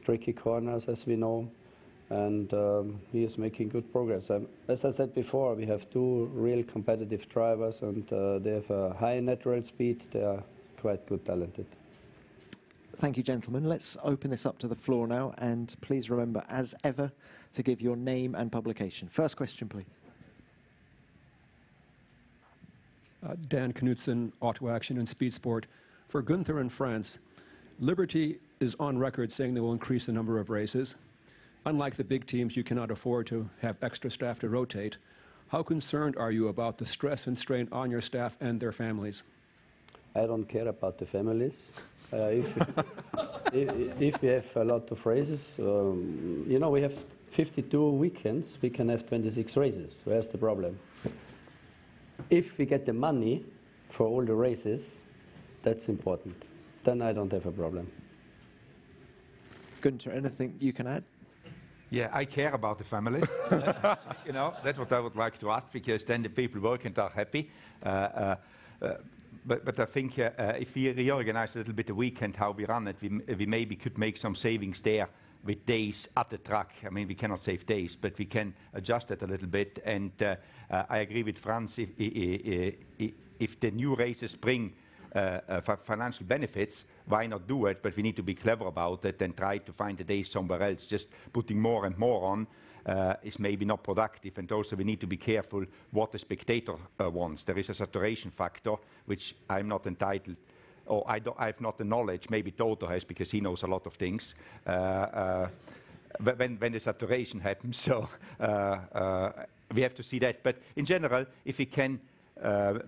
tricky 0.05 0.33
corners, 0.33 0.89
as 0.89 1.07
we 1.07 1.17
know. 1.17 1.51
And 2.11 2.53
um, 2.53 3.01
he 3.13 3.23
is 3.23 3.39
making 3.39 3.69
good 3.69 3.93
progress. 3.93 4.31
Um, 4.31 4.49
as 4.67 4.85
I 4.85 4.91
said 4.91 5.15
before, 5.15 5.55
we 5.55 5.65
have 5.67 5.89
two 5.91 6.29
real 6.35 6.65
competitive 6.65 7.29
drivers, 7.29 7.83
and 7.83 8.13
uh, 8.13 8.41
they 8.41 8.51
have 8.53 8.71
a 8.71 8.95
high 8.95 9.21
natural 9.21 9.63
speed. 9.63 10.03
They 10.13 10.25
are 10.25 10.43
quite 10.81 11.07
good 11.07 11.25
talented. 11.25 11.67
Thank 12.97 13.17
you, 13.17 13.23
gentlemen. 13.23 13.65
Let's 13.65 13.97
open 14.03 14.31
this 14.31 14.45
up 14.45 14.59
to 14.59 14.69
the 14.69 14.75
floor 14.75 15.07
now, 15.07 15.33
and 15.39 15.75
please 15.81 16.11
remember, 16.11 16.43
as 16.49 16.75
ever, 16.83 17.13
to 17.53 17.63
give 17.63 17.81
your 17.81 17.97
name 17.97 18.35
and 18.35 18.51
publication. 18.51 19.09
First 19.09 19.37
question, 19.37 19.69
please. 19.69 19.87
Uh, 23.25 23.35
Dan 23.49 23.73
Knutson, 23.73 24.33
Auto 24.41 24.69
Action 24.69 24.99
and 24.99 25.09
Speed 25.09 25.33
Sport. 25.33 25.67
For 26.09 26.23
Gunther 26.23 26.61
in 26.61 26.69
Franz, 26.69 27.21
Liberty 27.79 28.41
is 28.61 28.77
on 28.79 28.99
record 28.99 29.33
saying 29.33 29.55
they 29.55 29.61
will 29.61 29.73
increase 29.73 30.05
the 30.05 30.13
number 30.13 30.39
of 30.39 30.51
races. 30.51 30.95
Unlike 31.65 31.97
the 31.97 32.05
big 32.05 32.27
teams, 32.27 32.59
you 32.59 32.63
cannot 32.63 32.91
afford 32.91 33.27
to 33.29 33.49
have 33.63 33.77
extra 33.81 34.11
staff 34.11 34.39
to 34.41 34.51
rotate. 34.51 34.99
How 35.49 35.63
concerned 35.63 36.17
are 36.19 36.31
you 36.31 36.49
about 36.49 36.77
the 36.77 36.85
stress 36.85 37.27
and 37.27 37.39
strain 37.39 37.69
on 37.73 37.91
your 37.91 38.03
staff 38.03 38.37
and 38.39 38.61
their 38.61 38.73
families? 38.73 39.23
I 40.15 40.27
don't 40.27 40.45
care 40.45 40.69
about 40.69 40.99
the 40.99 41.07
families. 41.07 41.73
Uh, 42.13 42.17
if, 42.17 42.59
if, 43.55 44.03
if, 44.03 44.23
we 44.23 44.29
have 44.29 44.57
a 44.57 44.65
lot 44.65 44.91
of 44.91 45.07
races, 45.07 45.55
um, 45.59 46.45
you 46.47 46.59
know, 46.59 46.69
we 46.69 46.83
have 46.83 46.95
52 47.31 47.91
weekends, 47.91 48.59
we 48.61 48.69
can 48.69 48.91
have 48.91 49.09
26 49.09 49.57
races. 49.57 50.03
Where's 50.05 50.27
the 50.27 50.37
problem? 50.37 50.79
If 52.29 52.59
we 52.59 52.67
get 52.67 52.85
the 52.85 52.93
money 52.93 53.43
for 53.89 54.07
all 54.07 54.25
the 54.25 54.35
races, 54.35 55.07
that's 55.63 55.89
important. 55.89 56.45
Then 56.85 57.01
I 57.01 57.15
don't 57.15 57.33
have 57.33 57.47
a 57.47 57.53
problem. 57.53 57.91
Gunther, 59.81 60.11
anything 60.11 60.57
you 60.61 60.73
can 60.73 60.87
add? 60.87 61.05
Yeah, 61.91 62.09
I 62.13 62.25
care 62.25 62.53
about 62.53 62.79
the 62.79 62.85
family. 62.85 63.21
you 64.27 64.33
know, 64.33 64.55
that's 64.63 64.79
what 64.79 64.93
I 64.93 65.01
would 65.01 65.17
like 65.17 65.39
to 65.41 65.51
add 65.51 65.65
because 65.73 66.05
then 66.05 66.23
the 66.23 66.29
people 66.29 66.61
working 66.61 66.97
are 66.99 67.11
happy. 67.11 67.51
Uh, 67.85 67.89
uh, 67.89 68.37
uh, 68.83 68.95
but, 69.45 69.65
but 69.65 69.81
I 69.81 69.87
think 69.87 70.19
uh, 70.19 70.31
uh, 70.39 70.53
if 70.59 70.75
we 70.75 70.93
reorganize 70.93 71.57
a 71.57 71.59
little 71.59 71.75
bit 71.75 71.87
the 71.87 71.95
weekend 71.95 72.37
how 72.37 72.53
we 72.53 72.65
run 72.65 72.87
it, 72.89 72.97
we, 73.01 73.09
we 73.35 73.47
maybe 73.47 73.75
could 73.75 73.99
make 73.99 74.17
some 74.17 74.35
savings 74.35 74.81
there 74.81 75.09
with 75.43 75.65
days 75.67 76.09
at 76.17 76.29
the 76.31 76.39
track. 76.39 76.75
I 76.87 76.91
mean, 76.91 77.09
we 77.09 77.15
cannot 77.15 77.43
save 77.43 77.67
days, 77.67 77.97
but 77.97 78.17
we 78.19 78.27
can 78.27 78.55
adjust 78.75 79.11
it 79.11 79.23
a 79.23 79.27
little 79.27 79.49
bit. 79.49 79.81
And 79.85 80.13
uh, 80.23 80.37
I 80.89 80.99
agree 80.99 81.23
with 81.23 81.39
Franz, 81.39 81.79
if, 81.79 81.89
if, 81.97 83.13
if 83.39 83.59
the 83.59 83.71
new 83.71 83.97
races 83.97 84.37
bring 84.37 84.75
uh, 85.13 85.41
uh, 85.49 85.77
financial 85.77 86.25
benefits, 86.25 86.85
why 87.11 87.27
not 87.27 87.47
do 87.47 87.67
it? 87.67 87.83
But 87.83 87.97
we 87.97 88.03
need 88.03 88.17
to 88.17 88.23
be 88.23 88.35
clever 88.35 88.67
about 88.67 89.05
it 89.05 89.21
and 89.23 89.37
try 89.37 89.59
to 89.59 89.73
find 89.73 89.99
the 89.99 90.05
days 90.05 90.31
somewhere 90.31 90.63
else. 90.63 90.87
Just 90.87 91.09
putting 91.33 91.61
more 91.61 91.87
and 91.87 91.99
more 91.99 92.25
on 92.25 92.47
uh, 92.87 93.15
is 93.23 93.39
maybe 93.39 93.65
not 93.65 93.83
productive. 93.83 94.39
And 94.39 94.51
also 94.53 94.77
we 94.77 94.85
need 94.85 95.01
to 95.01 95.07
be 95.07 95.17
careful 95.17 95.65
what 95.91 96.13
the 96.13 96.19
spectator 96.19 96.77
uh, 96.99 97.11
wants. 97.11 97.43
There 97.43 97.59
is 97.59 97.69
a 97.69 97.75
saturation 97.75 98.31
factor, 98.31 98.77
which 99.07 99.35
I'm 99.49 99.69
not 99.69 99.87
entitled 99.87 100.37
or 100.87 101.05
I, 101.09 101.21
I, 101.39 101.47
have 101.47 101.61
not 101.61 101.79
the 101.79 101.85
knowledge, 101.85 102.29
maybe 102.31 102.51
Toto 102.51 102.87
has 102.87 103.05
because 103.05 103.31
he 103.31 103.41
knows 103.41 103.63
a 103.63 103.67
lot 103.69 103.87
of 103.87 103.95
things, 103.95 104.35
uh, 104.67 104.71
uh, 104.71 105.49
when, 106.19 106.57
when, 106.57 106.73
the 106.73 106.81
saturation 106.81 107.41
happens. 107.41 107.77
So 107.87 108.09
uh, 108.41 109.31
we 109.73 109.83
have 109.83 109.95
to 109.95 110.03
see 110.03 110.19
that. 110.19 110.43
But 110.43 110.57
in 110.77 110.85
general, 110.85 111.27
if 111.45 111.59
we 111.59 111.67
can 111.67 112.01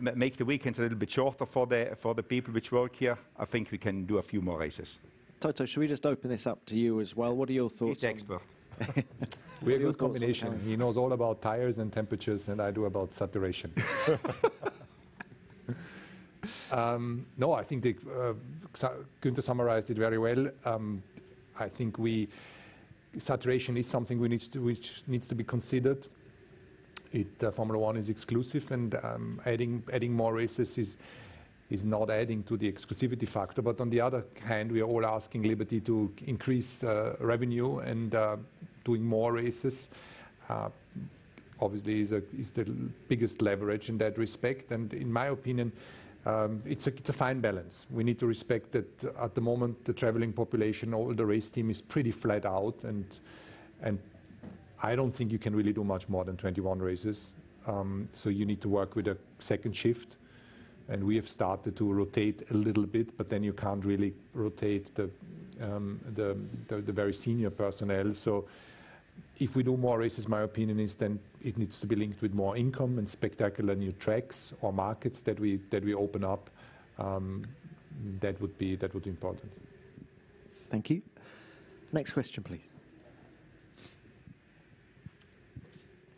make 0.01 0.37
the 0.37 0.45
weekends 0.45 0.79
a 0.79 0.83
little 0.83 0.99
bit 0.99 1.11
shorter 1.11 1.47
for 1.47 1.67
the, 1.67 1.97
for 1.97 2.15
the 2.15 2.23
people 2.23 2.55
which 2.55 2.73
work 2.73 2.97
here, 2.97 3.19
I 3.39 3.45
think 3.45 3.71
we 3.71 3.79
can 3.79 4.05
do 4.05 4.19
a 4.19 4.23
few 4.23 4.41
more 4.41 4.59
races. 4.59 4.99
Toto, 5.41 5.67
should 5.67 5.81
we 5.81 5.89
just 5.89 6.07
open 6.07 6.31
this 6.31 6.47
up 6.47 6.65
to 6.67 6.77
you 6.77 7.01
as 7.01 7.17
well? 7.17 7.35
What 7.35 7.51
are 7.51 7.53
your 7.53 7.69
thoughts? 7.69 8.03
He's 8.03 8.03
the 8.03 8.09
expert. 8.09 8.43
We're 9.63 9.77
a 9.77 9.81
good 9.81 9.99
combination. 9.99 10.59
He 10.65 10.77
knows 10.77 10.97
all 10.97 11.13
about 11.13 11.43
tires 11.43 11.79
and 11.79 11.93
temperatures, 11.93 12.49
and 12.49 12.61
I 12.61 12.71
do 12.71 12.87
about 12.87 13.13
saturation. 13.13 13.73
um, 16.73 17.27
no, 17.37 17.53
I 17.53 17.63
think 17.63 17.83
the, 17.83 17.97
uh, 18.09 18.35
Günther 19.21 19.43
summarized 19.43 19.91
it 19.91 19.99
very 19.99 20.19
well. 20.19 20.49
Um, 20.65 21.03
I 21.59 21.69
think 21.69 21.97
saturation 23.19 23.77
is 23.77 23.87
something 23.87 24.19
we 24.19 24.29
need 24.29 24.41
to, 24.41 24.61
which 24.61 25.03
needs 25.07 25.29
to 25.29 25.35
be 25.35 25.45
considered. 25.45 26.07
It, 27.13 27.45
uh, 27.45 27.51
Formula 27.51 27.79
One 27.79 27.97
is 27.97 28.09
exclusive, 28.09 28.71
and 28.71 28.95
um, 29.03 29.41
adding 29.45 29.83
adding 29.93 30.13
more 30.13 30.35
races 30.35 30.79
is 30.79 30.97
is 31.71 31.85
not 31.85 32.11
adding 32.11 32.43
to 32.45 32.57
the 32.57 32.71
exclusivity 32.71 33.29
factor. 33.29 33.63
But 33.63 33.81
on 33.81 33.91
the 33.91 34.01
other 34.01 34.25
hand, 34.45 34.71
we 34.71 34.81
are 34.81 34.87
all 34.87 35.07
asking 35.07 35.43
Liberty 35.43 35.81
to 35.81 36.13
increase 36.27 36.85
uh, 36.85 37.17
revenue 37.19 37.79
and 37.79 38.15
uh, 38.15 38.37
doing 38.85 39.03
more 39.03 39.33
races 39.33 39.89
uh, 40.49 40.69
obviously 41.61 42.01
is, 42.01 42.13
a, 42.13 42.23
is, 42.39 42.51
the 42.51 42.65
biggest 43.09 43.41
leverage 43.41 43.89
in 43.89 43.97
that 43.99 44.19
respect. 44.19 44.73
And 44.73 44.93
in 44.93 45.13
my 45.13 45.27
opinion, 45.27 45.73
um, 46.27 46.63
it's, 46.67 46.87
a, 46.87 46.91
it's, 46.91 47.09
a, 47.09 47.13
fine 47.13 47.41
balance. 47.41 47.87
We 47.91 48.05
need 48.05 48.19
to 48.19 48.27
respect 48.27 48.73
that 48.73 49.05
at 49.21 49.35
the 49.35 49.41
moment 49.41 49.85
the 49.85 49.93
traveling 49.93 50.33
population, 50.33 50.95
all 50.95 51.13
the 51.15 51.27
race 51.27 51.51
team 51.51 51.71
is 51.71 51.81
pretty 51.81 52.11
flat 52.11 52.45
out, 52.47 52.85
and 52.85 53.05
and 53.83 53.99
I 54.83 54.97
don't 54.97 55.13
think 55.13 55.31
you 55.31 55.39
can 55.39 55.55
really 55.55 55.73
do 55.73 55.85
much 55.85 56.09
more 56.09 56.25
than 56.25 56.37
21 56.37 56.81
races. 56.81 57.35
Um, 57.67 58.09
so 58.13 58.29
you 58.29 58.45
need 58.45 58.61
to 58.63 58.69
work 58.69 58.97
with 58.97 59.07
a 59.07 59.17
second 59.39 59.77
shift, 59.77 60.17
and 60.89 61.05
we 61.05 61.15
have 61.17 61.29
started 61.29 61.77
to 61.77 61.93
rotate 61.93 62.43
a 62.51 62.55
little 62.55 62.85
bit, 62.85 63.17
but 63.17 63.29
then 63.29 63.45
you 63.45 63.53
can't 63.53 63.85
really 63.85 64.13
rotate 64.35 64.93
the 64.95 65.09
um, 65.61 66.01
the, 66.15 66.37
the, 66.69 66.81
the 66.81 66.93
very 66.93 67.15
senior 67.15 67.51
personnel. 67.51 68.15
So 68.15 68.47
if 69.39 69.55
we 69.55 69.63
do 69.63 69.77
more 69.77 69.99
races, 69.99 70.29
my 70.29 70.43
opinion 70.43 70.81
is 70.81 70.95
then 70.95 71.21
it 71.43 71.57
needs 71.57 71.81
to 71.81 71.87
be 71.87 71.95
linked 71.95 72.21
with 72.21 72.35
more 72.35 72.57
income 72.57 72.99
and 72.99 73.09
spectacular 73.09 73.75
new 73.75 73.93
tracks 73.93 74.55
or 74.61 74.73
markets 74.73 75.23
that 75.23 75.39
we 75.39 75.57
that 75.71 75.85
we 75.85 75.95
open 75.95 76.25
up. 76.25 76.51
Um, 76.99 77.43
that 78.21 78.41
would 78.41 78.57
be 78.59 78.77
that 78.77 78.93
would 78.95 79.05
be 79.05 79.11
important. 79.11 79.53
Thank 80.71 80.91
you. 80.91 81.03
Next 81.93 82.13
question, 82.13 82.43
please. 82.43 82.61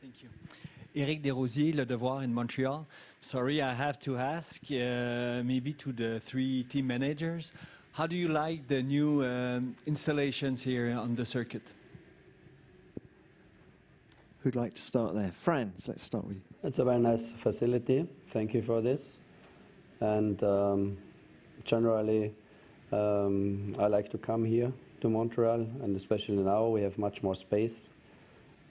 Thank 0.01 0.23
you. 0.23 0.29
Eric 0.97 1.23
Desrosiers, 1.23 1.75
Le 1.75 1.85
Devoir 1.85 2.23
in 2.23 2.33
Montreal. 2.33 2.87
Sorry, 3.21 3.61
I 3.61 3.75
have 3.75 3.99
to 4.01 4.17
ask, 4.17 4.63
uh, 4.71 5.43
maybe 5.45 5.73
to 5.75 5.93
the 5.93 6.21
three 6.21 6.63
team 6.65 6.87
managers, 6.87 7.53
how 7.93 8.07
do 8.07 8.15
you 8.15 8.29
like 8.29 8.69
the 8.69 8.83
new 8.83 9.25
um, 9.25 9.75
installations 9.87 10.63
here 10.63 10.93
on 10.97 11.15
the 11.17 11.25
circuit? 11.25 11.63
Who'd 14.41 14.57
like 14.57 14.75
to 14.75 14.83
start 14.83 15.15
there? 15.15 15.33
Franz, 15.33 15.89
let's 15.89 16.03
start 16.03 16.27
with 16.27 16.37
you. 16.37 16.43
It's 16.63 16.79
a 16.79 16.85
very 16.85 16.99
nice 16.99 17.33
facility. 17.33 18.07
Thank 18.29 18.55
you 18.55 18.63
for 18.63 18.81
this. 18.81 19.19
And 20.01 20.43
um, 20.45 20.97
generally, 21.65 22.35
um, 22.93 23.75
I 23.79 23.87
like 23.87 24.11
to 24.11 24.19
come 24.19 24.45
here 24.45 24.73
to 25.01 25.09
Montreal, 25.09 25.67
and 25.83 25.97
especially 25.97 26.37
now 26.37 26.67
we 26.67 26.83
have 26.83 26.99
much 26.99 27.23
more 27.23 27.35
space, 27.35 27.89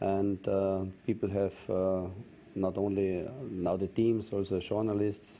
and 0.04 0.48
uh, 0.48 0.80
people 1.06 1.30
have 1.30 1.54
uh, 1.70 2.08
not 2.56 2.78
only 2.78 3.26
now 3.50 3.78
the 3.78 3.88
teams, 3.88 4.34
also 4.34 4.60
journalists, 4.60 5.40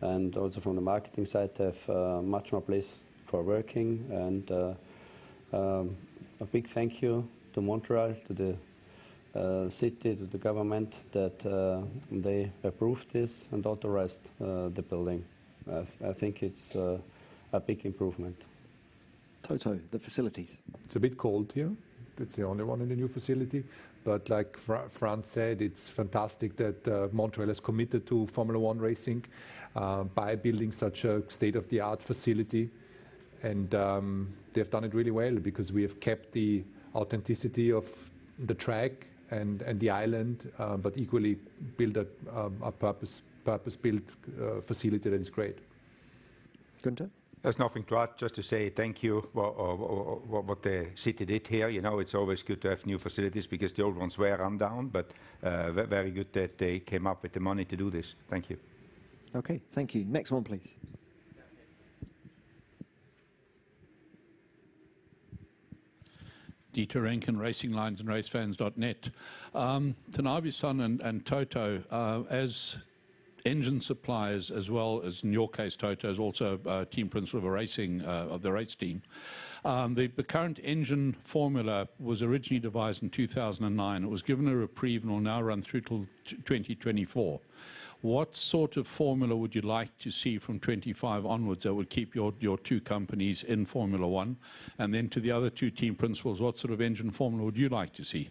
and 0.00 0.36
also 0.36 0.60
from 0.60 0.74
the 0.74 0.82
marketing 0.82 1.26
side 1.26 1.50
have 1.58 1.88
uh, 1.88 2.20
much 2.22 2.52
more 2.52 2.60
place 2.60 3.02
for 3.26 3.42
working. 3.42 4.04
And 4.10 4.50
uh, 4.50 4.74
um, 5.52 5.96
a 6.40 6.44
big 6.44 6.66
thank 6.66 7.02
you 7.02 7.28
to 7.52 7.60
Montreal, 7.60 8.14
to 8.26 8.34
the 8.34 8.56
uh, 9.38 9.68
city, 9.68 10.16
to 10.16 10.24
the 10.24 10.38
government 10.38 10.96
that 11.12 11.46
uh, 11.46 11.82
they 12.10 12.50
approved 12.64 13.12
this 13.12 13.48
and 13.52 13.64
authorized 13.64 14.28
uh, 14.40 14.68
the 14.70 14.82
building. 14.82 15.24
I, 15.70 16.08
I 16.08 16.12
think 16.12 16.42
it's 16.42 16.74
uh, 16.74 16.98
a 17.52 17.60
big 17.60 17.86
improvement. 17.86 18.36
Toto, 19.42 19.78
the 19.90 19.98
facilities. 19.98 20.56
It's 20.84 20.96
a 20.96 21.00
bit 21.00 21.16
cold 21.16 21.52
here. 21.54 21.70
It's 22.18 22.36
the 22.36 22.44
only 22.44 22.64
one 22.64 22.82
in 22.82 22.88
the 22.88 22.96
new 22.96 23.08
facility. 23.08 23.64
But 24.10 24.28
like 24.28 24.56
Fra- 24.56 24.88
Franz 24.90 25.28
said, 25.28 25.62
it's 25.62 25.88
fantastic 25.88 26.56
that 26.56 26.88
uh, 26.88 27.08
Montreal 27.12 27.46
has 27.46 27.60
committed 27.60 28.08
to 28.08 28.26
Formula 28.26 28.58
One 28.58 28.80
racing 28.80 29.24
uh, 29.76 30.02
by 30.02 30.34
building 30.34 30.72
such 30.72 31.04
a 31.04 31.22
state-of-the-art 31.28 32.02
facility. 32.02 32.70
And 33.44 33.72
um, 33.72 34.34
they've 34.52 34.68
done 34.68 34.82
it 34.82 34.94
really 34.94 35.12
well 35.12 35.36
because 35.36 35.72
we 35.72 35.82
have 35.82 36.00
kept 36.00 36.32
the 36.32 36.64
authenticity 36.96 37.70
of 37.70 37.86
the 38.46 38.54
track 38.54 39.06
and, 39.30 39.62
and 39.62 39.78
the 39.78 39.90
island, 39.90 40.50
uh, 40.58 40.76
but 40.76 40.98
equally 40.98 41.38
build 41.76 41.96
a, 41.96 42.06
a 42.62 42.72
purpose, 42.72 43.22
purpose-built 43.44 44.02
uh, 44.42 44.60
facility 44.60 45.08
that 45.08 45.20
is 45.20 45.30
great. 45.30 45.58
Gunther? 46.82 47.10
There's 47.42 47.58
nothing 47.58 47.84
to 47.84 47.96
add, 47.96 48.18
just 48.18 48.34
to 48.34 48.42
say 48.42 48.68
thank 48.68 49.02
you 49.02 49.26
for 49.32 49.50
what, 49.50 50.44
what 50.44 50.62
the 50.62 50.88
city 50.94 51.24
did 51.24 51.48
here. 51.48 51.70
You 51.70 51.80
know, 51.80 51.98
it's 51.98 52.14
always 52.14 52.42
good 52.42 52.60
to 52.62 52.68
have 52.68 52.84
new 52.84 52.98
facilities 52.98 53.46
because 53.46 53.72
the 53.72 53.82
old 53.82 53.96
ones 53.96 54.18
were 54.18 54.36
run 54.36 54.58
down, 54.58 54.88
but 54.88 55.10
uh, 55.42 55.72
very 55.72 56.10
good 56.10 56.30
that 56.34 56.58
they 56.58 56.80
came 56.80 57.06
up 57.06 57.22
with 57.22 57.32
the 57.32 57.40
money 57.40 57.64
to 57.64 57.76
do 57.76 57.88
this. 57.88 58.14
Thank 58.28 58.50
you. 58.50 58.58
Okay, 59.34 59.62
thank 59.72 59.94
you. 59.94 60.04
Next 60.04 60.30
one, 60.32 60.44
please. 60.44 60.68
Dieter 66.74 67.02
Rencken, 67.02 67.38
Racing 67.38 67.72
Lines 67.72 68.00
and 68.00 68.08
RaceFans.net. 68.08 69.08
Um, 69.54 69.96
Tanabe-san 70.12 70.80
and, 70.80 71.00
and 71.00 71.24
Toto, 71.26 71.82
uh, 71.90 72.22
as 72.28 72.76
engine 73.44 73.80
suppliers, 73.80 74.50
as 74.50 74.70
well 74.70 75.02
as 75.04 75.22
in 75.22 75.32
your 75.32 75.48
case, 75.48 75.76
Toto 75.76 76.10
is 76.10 76.18
also 76.18 76.58
uh, 76.66 76.84
team 76.84 77.08
principal 77.08 77.38
of 77.38 77.44
a 77.44 77.50
racing 77.50 78.02
uh, 78.02 78.28
of 78.30 78.42
the 78.42 78.52
race 78.52 78.74
team. 78.74 79.02
Um, 79.64 79.94
the, 79.94 80.06
the, 80.06 80.22
current 80.22 80.58
engine 80.62 81.14
formula 81.24 81.86
was 81.98 82.22
originally 82.22 82.60
devised 82.60 83.02
in 83.02 83.10
2009. 83.10 84.04
It 84.04 84.08
was 84.08 84.22
given 84.22 84.48
a 84.48 84.56
reprieve 84.56 85.02
and 85.02 85.12
will 85.12 85.20
now 85.20 85.42
run 85.42 85.60
through 85.60 85.82
till 85.82 86.06
2024. 86.24 87.40
What 88.02 88.34
sort 88.34 88.78
of 88.78 88.86
formula 88.86 89.36
would 89.36 89.54
you 89.54 89.60
like 89.60 89.96
to 89.98 90.10
see 90.10 90.38
from 90.38 90.58
25 90.58 91.26
onwards 91.26 91.64
that 91.64 91.74
would 91.74 91.90
keep 91.90 92.14
your, 92.14 92.32
your 92.40 92.56
two 92.56 92.80
companies 92.80 93.42
in 93.42 93.66
Formula 93.66 94.08
One? 94.08 94.38
And 94.78 94.94
then 94.94 95.10
to 95.10 95.20
the 95.20 95.30
other 95.30 95.50
two 95.50 95.70
team 95.70 95.94
principals, 95.94 96.40
what 96.40 96.56
sort 96.56 96.72
of 96.72 96.80
engine 96.80 97.10
formula 97.10 97.44
would 97.44 97.58
you 97.58 97.68
like 97.68 97.92
to 97.94 98.04
see? 98.04 98.30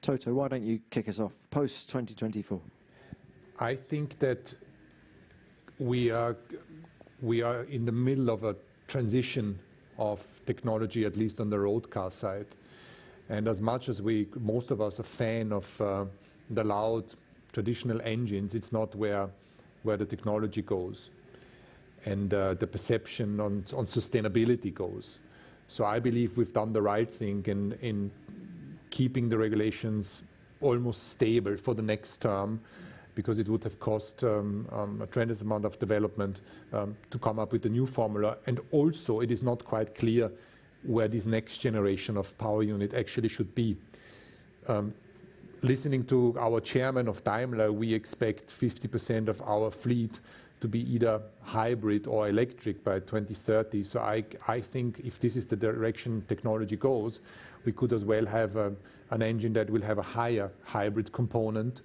Toto, 0.00 0.32
why 0.32 0.48
don't 0.48 0.64
you 0.64 0.80
kick 0.90 1.08
us 1.08 1.20
off 1.20 1.32
post 1.50 1.90
2024? 1.90 2.60
I 3.58 3.76
think 3.76 4.18
that 4.18 4.54
we 5.78 6.10
are 6.10 6.36
we 7.22 7.42
are 7.42 7.62
in 7.64 7.84
the 7.84 7.92
middle 7.92 8.30
of 8.30 8.44
a 8.44 8.56
transition 8.88 9.58
of 9.98 10.40
technology, 10.44 11.04
at 11.04 11.16
least 11.16 11.40
on 11.40 11.48
the 11.50 11.58
road 11.58 11.88
car 11.90 12.10
side. 12.10 12.46
And 13.28 13.48
as 13.48 13.60
much 13.60 13.88
as 13.88 14.02
we, 14.02 14.26
most 14.38 14.70
of 14.70 14.80
us, 14.80 15.00
are 15.00 15.04
fan 15.04 15.52
of 15.52 15.80
uh, 15.80 16.04
the 16.50 16.64
loud 16.64 17.04
traditional 17.52 18.02
engines, 18.02 18.54
it's 18.54 18.72
not 18.72 18.94
where 18.94 19.28
where 19.84 19.96
the 19.96 20.04
technology 20.04 20.62
goes 20.62 21.10
and 22.06 22.34
uh, 22.34 22.54
the 22.54 22.66
perception 22.66 23.40
on, 23.40 23.62
sustainability 23.62 24.72
goes. 24.72 25.20
So 25.68 25.84
I 25.84 25.98
believe 25.98 26.36
we've 26.36 26.52
done 26.52 26.72
the 26.72 26.82
right 26.82 27.10
thing 27.10 27.44
in, 27.46 27.72
in 27.80 28.10
keeping 28.90 29.28
the 29.28 29.38
regulations 29.38 30.22
almost 30.60 31.08
stable 31.08 31.56
for 31.56 31.74
the 31.74 31.82
next 31.82 32.18
term 32.18 32.60
because 33.14 33.38
it 33.38 33.48
would 33.48 33.62
have 33.64 33.78
cost 33.78 34.24
um, 34.24 34.66
um, 34.72 35.00
a 35.02 35.06
tremendous 35.06 35.40
amount 35.40 35.64
of 35.64 35.78
development 35.78 36.42
um, 36.72 36.96
to 37.10 37.18
come 37.18 37.38
up 37.38 37.52
with 37.52 37.64
a 37.66 37.68
new 37.68 37.86
formula. 37.86 38.36
And 38.46 38.60
also, 38.72 39.20
it 39.20 39.30
is 39.30 39.42
not 39.42 39.64
quite 39.64 39.94
clear 39.94 40.30
where 40.82 41.08
this 41.08 41.26
next 41.26 41.58
generation 41.58 42.16
of 42.16 42.36
power 42.38 42.62
unit 42.62 42.94
actually 42.94 43.28
should 43.28 43.54
be. 43.54 43.76
Listening 45.64 46.04
to 46.04 46.36
our 46.38 46.60
chairman 46.60 47.08
of 47.08 47.24
Daimler, 47.24 47.72
we 47.72 47.94
expect 47.94 48.50
50% 48.50 49.28
of 49.28 49.40
our 49.40 49.70
fleet 49.70 50.20
to 50.60 50.68
be 50.68 50.80
either 50.94 51.22
hybrid 51.40 52.06
or 52.06 52.28
electric 52.28 52.84
by 52.84 52.98
2030. 52.98 53.82
So 53.82 54.00
I, 54.00 54.60
think 54.60 55.00
if 55.02 55.18
this 55.18 55.36
is 55.36 55.46
the 55.46 55.56
direction 55.56 56.22
technology 56.28 56.76
goes, 56.76 57.20
we 57.64 57.72
could 57.72 57.94
as 57.94 58.04
well 58.04 58.26
have 58.26 58.56
an 58.56 59.22
engine 59.22 59.54
that 59.54 59.70
will 59.70 59.80
have 59.80 59.96
a 59.96 60.02
higher 60.02 60.50
hybrid 60.64 61.10
component. 61.12 61.80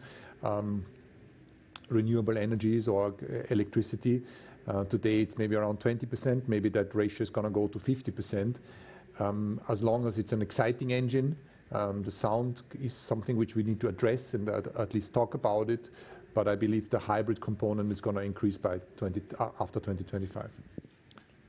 Renewable 1.90 2.38
energies 2.38 2.88
or 2.88 3.14
electricity. 3.50 4.22
Uh, 4.68 4.84
today 4.86 5.22
it's 5.22 5.38
maybe 5.38 5.56
around 5.56 5.80
20%, 5.80 6.48
maybe 6.48 6.70
that 6.70 6.94
ratio 6.94 7.24
is 7.24 7.30
going 7.30 7.46
to 7.46 7.52
go 7.52 7.68
to 7.68 7.80
50%. 7.80 8.58
Um, 9.20 9.60
as 9.68 9.84
long 9.84 10.08
as 10.08 10.18
it's 10.18 10.32
an 10.32 10.42
exciting 10.42 10.92
engine, 10.92 11.36
um, 11.72 12.04
the 12.04 12.12
sound 12.12 12.62
is 12.82 12.94
something 12.94 13.36
which 13.36 13.56
we 13.56 13.64
need 13.64 13.80
to 13.80 13.88
address 13.88 14.34
and 14.34 14.48
at, 14.50 14.68
at 14.76 14.94
least 14.94 15.14
talk 15.14 15.34
about 15.34 15.70
it. 15.70 15.90
But 16.34 16.48
I 16.48 16.56
believe 16.56 16.90
the 16.90 17.00
hybrid 17.00 17.42
component 17.42 17.92
is 17.92 18.00
going 18.00 18.16
to 18.16 18.22
increase 18.22 18.58
by 18.58 18.80
20, 18.98 19.22
uh, 19.40 19.50
after 19.60 19.80
2025. 19.80 20.52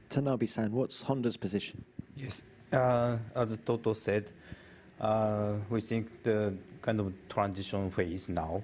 Tanabe-san, 0.09 0.73
what's 0.73 1.03
Honda's 1.03 1.37
position? 1.37 1.85
Yes, 2.17 2.43
uh, 2.73 3.17
as 3.35 3.57
Toto 3.65 3.93
said, 3.93 4.31
uh, 5.01 5.55
we 5.69 5.81
think 5.81 6.23
the 6.23 6.55
kind 6.83 7.01
of 7.01 7.13
transition 7.29 7.91
phase 7.91 8.29
now, 8.29 8.63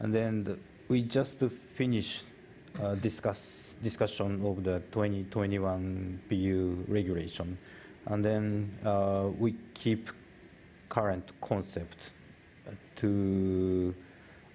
and 0.00 0.14
then 0.14 0.44
the, 0.44 0.58
we 0.88 1.02
just 1.02 1.38
finished 1.74 2.24
uh, 2.82 2.94
discuss 2.94 3.76
discussion 3.82 4.44
of 4.44 4.64
the 4.64 4.80
2021 4.90 6.20
PU 6.28 6.84
regulation, 6.88 7.58
and 8.06 8.24
then 8.24 8.78
uh, 8.84 9.28
we 9.38 9.54
keep 9.74 10.10
current 10.88 11.30
concept 11.40 12.12
to 12.96 13.94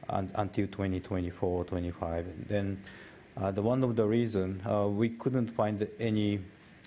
until 0.10 0.68
2024, 0.68 1.64
25. 1.66 2.26
Then 2.48 2.82
uh, 3.38 3.52
the 3.52 3.62
one 3.62 3.84
of 3.84 3.96
the 3.96 4.06
reason 4.06 4.62
uh, 4.66 4.88
we 4.88 5.10
couldn't 5.10 5.48
find 5.48 5.88
any 6.00 6.40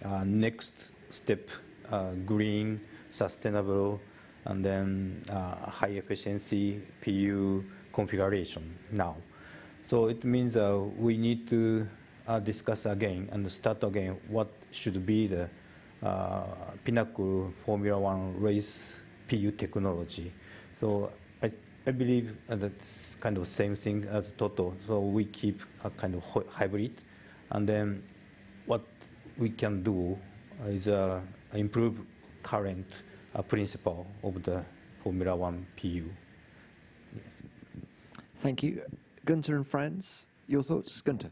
uh, 0.04 0.24
next 0.24 0.90
step 1.08 1.48
uh, 1.90 2.12
green, 2.26 2.80
sustainable, 3.10 4.00
and 4.44 4.64
then 4.64 5.22
high 5.68 5.96
efficiency 5.96 6.80
PU 7.02 7.64
configuration 7.92 8.78
now. 8.92 9.16
So 9.88 10.06
it 10.08 10.24
means 10.24 10.56
uh, 10.56 10.80
we 10.98 11.16
need 11.16 11.48
to 11.50 11.86
uh, 12.26 12.40
discuss 12.40 12.86
again 12.86 13.28
and 13.30 13.50
start 13.50 13.84
again 13.84 14.18
what 14.28 14.48
should 14.72 15.06
be 15.06 15.28
the 15.28 15.48
uh, 16.02 16.44
pinnacle 16.84 17.52
Formula 17.64 17.96
One 17.96 18.40
race 18.40 19.00
PU 19.28 19.52
technology. 19.52 20.32
So 20.80 21.12
I, 21.40 21.52
I 21.86 21.92
believe 21.92 22.36
that's 22.48 23.16
kind 23.20 23.38
of 23.38 23.46
same 23.46 23.76
thing 23.76 24.04
as 24.10 24.32
Toto. 24.32 24.74
So 24.88 25.00
we 25.00 25.24
keep 25.24 25.62
a 25.84 25.90
kind 25.90 26.16
of 26.16 26.24
hybrid, 26.50 27.00
and 27.50 27.68
then 27.68 28.02
what 28.66 28.82
we 29.38 29.50
can 29.50 29.84
do 29.84 30.18
is 30.66 30.88
uh, 30.88 31.20
improve 31.52 32.00
current 32.42 32.86
uh, 33.36 33.42
principle 33.42 34.04
of 34.24 34.42
the 34.42 34.64
Formula 35.04 35.36
One 35.36 35.64
PU. 35.76 36.10
Thank 38.38 38.64
you. 38.64 38.82
Gunter 39.26 39.56
and 39.56 39.66
Franz, 39.66 40.28
your 40.46 40.62
thoughts? 40.62 41.02
Gunter. 41.02 41.30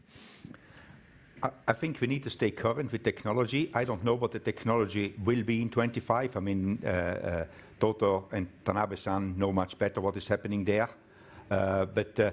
I, 1.67 1.73
think 1.73 2.01
we 2.01 2.07
need 2.07 2.23
to 2.23 2.29
stay 2.29 2.51
current 2.51 2.91
with 2.91 3.03
technology. 3.03 3.71
I 3.73 3.83
don't 3.83 4.03
know 4.03 4.15
what 4.15 4.31
the 4.31 4.39
technology 4.39 5.13
will 5.23 5.43
be 5.43 5.61
in 5.61 5.69
25. 5.69 6.35
I 6.35 6.39
mean, 6.39 6.79
uh, 6.83 6.87
uh, 6.89 7.45
Toto 7.79 8.27
and 8.31 8.47
Tanabe-san 8.63 9.37
know 9.37 9.51
much 9.51 9.77
better 9.77 10.01
what 10.01 10.17
is 10.17 10.27
happening 10.27 10.65
there. 10.65 10.89
Uh, 11.49 11.85
but 11.85 12.19
uh, 12.19 12.31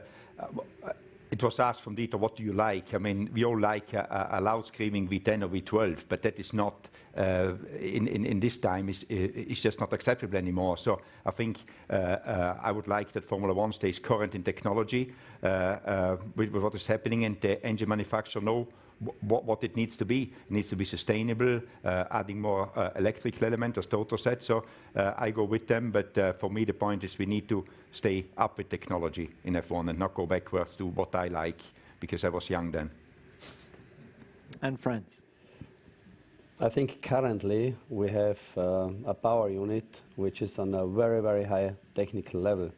it 1.33 1.43
was 1.43 1.59
asked 1.59 1.81
from 1.81 1.97
Dieter, 1.97 2.17
what 2.19 2.37
do 2.37 2.43
you 2.43 2.53
like? 2.53 2.93
I 2.93 2.99
mean, 2.99 3.31
we 3.33 3.43
all 3.43 3.59
like 3.59 3.95
a, 3.95 4.29
a 4.33 4.41
loud 4.41 4.67
screaming 4.67 5.09
V10 5.09 5.43
or 5.43 5.49
V12, 5.49 6.05
but 6.07 6.21
that 6.23 6.39
is 6.39 6.53
not, 6.53 6.91
uh, 7.17 7.55
in, 7.81 8.07
in, 8.07 8.27
in, 8.27 8.39
this 8.39 8.59
time, 8.59 8.91
is, 8.91 9.05
is 9.09 9.59
just 9.61 9.81
not 9.81 9.95
acceptable 9.95 10.37
anymore. 10.37 10.77
So 10.77 11.01
I 11.25 11.31
think 11.31 11.65
uh, 11.89 11.95
uh, 11.95 12.59
I 12.63 12.71
would 12.71 12.87
like 12.87 13.13
that 13.13 13.25
Formula 13.25 13.55
One 13.55 13.73
stays 13.73 13.99
current 13.99 14.35
in 14.35 14.43
technology 14.43 15.15
uh, 15.43 15.47
uh, 15.47 16.17
with, 16.37 16.51
with, 16.51 16.63
what 16.63 16.75
is 16.75 16.87
happening 16.87 17.25
and 17.25 17.41
the 17.41 17.65
engine 17.65 17.89
manufacturer 17.89 18.43
know 18.43 18.69
what, 19.21 19.45
what, 19.45 19.65
it 19.65 19.77
needs 19.77 19.97
to 19.97 20.05
be. 20.05 20.23
It 20.23 20.51
needs 20.51 20.69
to 20.69 20.77
be 20.77 20.85
sustainable, 20.85 21.61
uh, 21.85 22.05
adding 22.11 22.41
more 22.41 22.71
uh, 22.77 22.91
electrical 22.97 23.47
element, 23.47 23.79
as 23.79 23.87
Toto 23.87 24.17
said. 24.17 24.43
So 24.43 24.65
uh, 24.97 25.15
I 25.17 25.31
go 25.31 25.45
with 25.45 25.67
them, 25.67 25.91
but 25.91 26.39
for 26.39 26.51
me 26.51 26.65
the 26.65 26.75
point 26.75 27.05
is 27.05 27.19
we 27.19 27.27
need 27.27 27.49
to 27.49 27.65
stay 27.91 28.27
up 28.37 28.59
with 28.59 28.69
technology 28.69 29.31
in 29.45 29.55
F1 29.55 29.91
and 29.91 29.99
not 29.99 30.15
go 30.15 30.27
backwards 30.27 30.75
to 30.77 30.87
what 30.87 31.15
I 31.15 31.29
like, 31.29 31.61
because 32.01 32.25
I 32.25 32.29
was 32.29 32.49
young 32.51 32.71
then. 32.71 32.91
And 34.61 34.79
Franz? 34.79 35.23
I 36.61 36.69
think 36.69 37.03
currently 37.03 37.75
we 37.89 38.09
have 38.11 38.41
uh, 38.57 38.89
a 39.07 39.15
power 39.15 39.51
unit 39.51 40.01
which 40.15 40.43
is 40.43 40.61
on 40.61 40.75
a 40.75 40.87
very, 40.87 41.21
very 41.21 41.43
high 41.43 41.75
technical 41.95 42.41
level. 42.41 42.71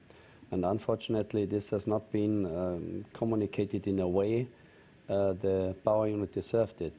And 0.51 0.65
unfortunately, 0.65 1.45
this 1.45 1.71
has 1.71 1.87
not 1.87 2.11
been 2.11 2.47
um, 2.47 3.05
communicated 3.13 3.87
in 3.87 3.99
a 3.99 4.09
way 4.09 4.49
the 5.09 5.75
power 5.85 6.09
unit 6.09 6.33
deserved 6.33 6.81
it. 6.81 6.95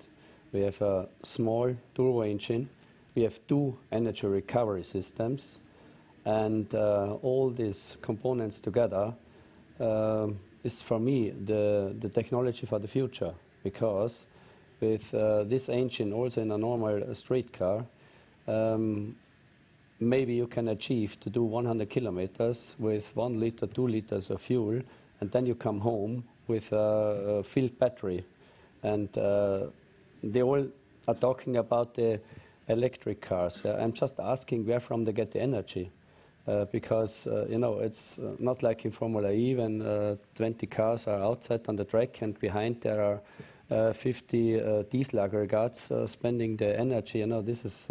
We 0.51 0.61
have 0.61 0.81
a 0.81 1.07
small 1.23 1.75
turbo 1.93 2.21
engine. 2.21 2.69
We 3.13 3.23
have 3.23 3.39
two 3.47 3.77
energy 3.91 4.27
recovery 4.27 4.83
systems. 4.83 5.59
And 6.23 6.73
uh, 6.73 7.17
all 7.21 7.49
these 7.49 7.97
components 8.01 8.59
together 8.59 9.13
uh, 9.79 10.27
is, 10.63 10.81
for 10.81 10.99
me, 10.99 11.29
the, 11.31 11.95
the 11.99 12.09
technology 12.09 12.65
for 12.65 12.79
the 12.79 12.87
future. 12.87 13.33
Because 13.63 14.25
with 14.79 15.13
uh, 15.13 15.43
this 15.43 15.69
engine, 15.69 16.13
also 16.13 16.41
in 16.41 16.51
a 16.51 16.57
normal 16.57 17.13
street 17.15 17.51
car, 17.51 17.85
um, 18.47 19.15
maybe 19.99 20.33
you 20.33 20.47
can 20.47 20.67
achieve 20.67 21.19
to 21.19 21.29
do 21.29 21.43
100 21.43 21.89
kilometers 21.89 22.75
with 22.79 23.15
one 23.15 23.39
liter, 23.39 23.67
two 23.67 23.87
liters 23.87 24.29
of 24.29 24.41
fuel, 24.41 24.81
and 25.19 25.31
then 25.31 25.45
you 25.45 25.55
come 25.55 25.79
home 25.81 26.23
with 26.47 26.71
a, 26.71 27.43
filled 27.43 27.77
battery. 27.79 28.25
And 28.83 29.15
uh, 29.17 29.67
they 30.23 30.41
all 30.41 30.67
are 31.07 31.15
talking 31.15 31.57
about 31.57 31.95
the 31.95 32.19
electric 32.67 33.21
cars. 33.21 33.63
Uh, 33.63 33.77
I'm 33.79 33.93
just 33.93 34.19
asking 34.19 34.65
where 34.65 34.79
from 34.79 35.05
they 35.05 35.13
get 35.13 35.31
the 35.31 35.41
energy. 35.41 35.91
Uh, 36.47 36.63
because 36.65 37.25
uh, 37.25 37.47
you 37.49 37.57
know 37.57 37.79
it's 37.79 38.19
uh, 38.19 38.35
not 38.37 38.61
like 38.61 38.85
in 38.85 38.91
Formula 38.91 39.31
E 39.31 39.55
when 39.55 39.81
uh, 39.81 40.15
20 40.35 40.67
cars 40.67 41.07
are 41.07 41.19
outside 41.19 41.67
on 41.67 41.75
the 41.75 41.83
track 41.83 42.21
and 42.21 42.39
behind 42.39 42.79
there 42.81 43.01
are 43.01 43.93
50 43.93 44.83
diesel 44.91 45.21
aggregates 45.21 45.89
spending 46.05 46.55
the 46.55 46.79
energy. 46.79 47.17
You 47.17 47.25
know 47.25 47.41
this 47.41 47.65
is 47.65 47.89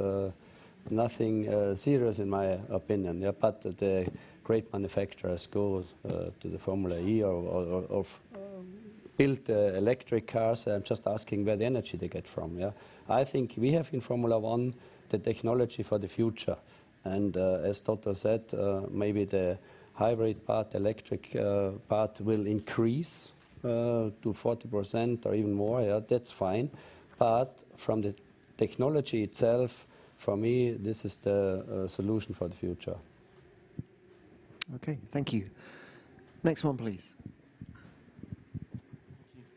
nothing 0.88 1.76
serious 1.76 2.20
in 2.20 2.30
my 2.30 2.60
opinion. 2.70 3.22
Yeah, 3.22 3.32
but 3.32 3.62
the 3.62 4.06
great 4.44 4.72
manufacturers 4.72 5.48
go 5.48 5.84
to 6.08 6.48
the 6.48 6.58
Formula 6.58 7.00
E 7.00 7.24
or, 7.24 7.32
or, 7.32 7.82
or 7.88 8.04
build 9.16 9.48
uh, 9.48 9.76
electric 9.76 10.26
cars. 10.26 10.66
I'm 10.66 10.82
just 10.82 11.06
asking 11.06 11.44
where 11.44 11.56
the 11.56 11.64
energy 11.64 11.96
they 11.96 12.08
get 12.08 12.26
from. 12.26 12.58
Yeah, 12.58 12.70
I 13.08 13.24
think 13.24 13.54
we 13.56 13.72
have 13.72 13.88
in 13.92 14.00
Formula 14.00 14.38
One 14.38 14.74
the 15.08 15.18
technology 15.18 15.82
for 15.82 15.98
the 15.98 16.08
future, 16.08 16.56
and 17.04 17.36
uh, 17.36 17.60
as 17.62 17.80
Toto 17.80 18.14
said, 18.14 18.42
uh, 18.52 18.82
maybe 18.90 19.24
the 19.24 19.58
hybrid 19.94 20.44
part, 20.44 20.74
electric 20.74 21.36
part 21.88 22.20
will 22.20 22.46
increase 22.46 23.32
to 23.62 24.12
40% 24.24 25.24
or 25.24 25.34
even 25.34 25.52
more. 25.52 25.80
Yeah, 25.82 26.00
that's 26.06 26.32
fine, 26.32 26.68
but 27.18 27.56
from 27.76 28.02
the 28.02 28.14
technology 28.58 29.22
itself, 29.22 29.86
for 30.16 30.36
me, 30.36 30.72
this 30.72 31.04
is 31.04 31.16
the 31.16 31.86
solution 31.88 32.34
for 32.34 32.48
the 32.48 32.56
future. 32.56 32.96
Okay, 34.76 34.98
thank 35.12 35.32
you. 35.32 35.48
Next 36.42 36.64
one, 36.64 36.76
please. 36.76 37.14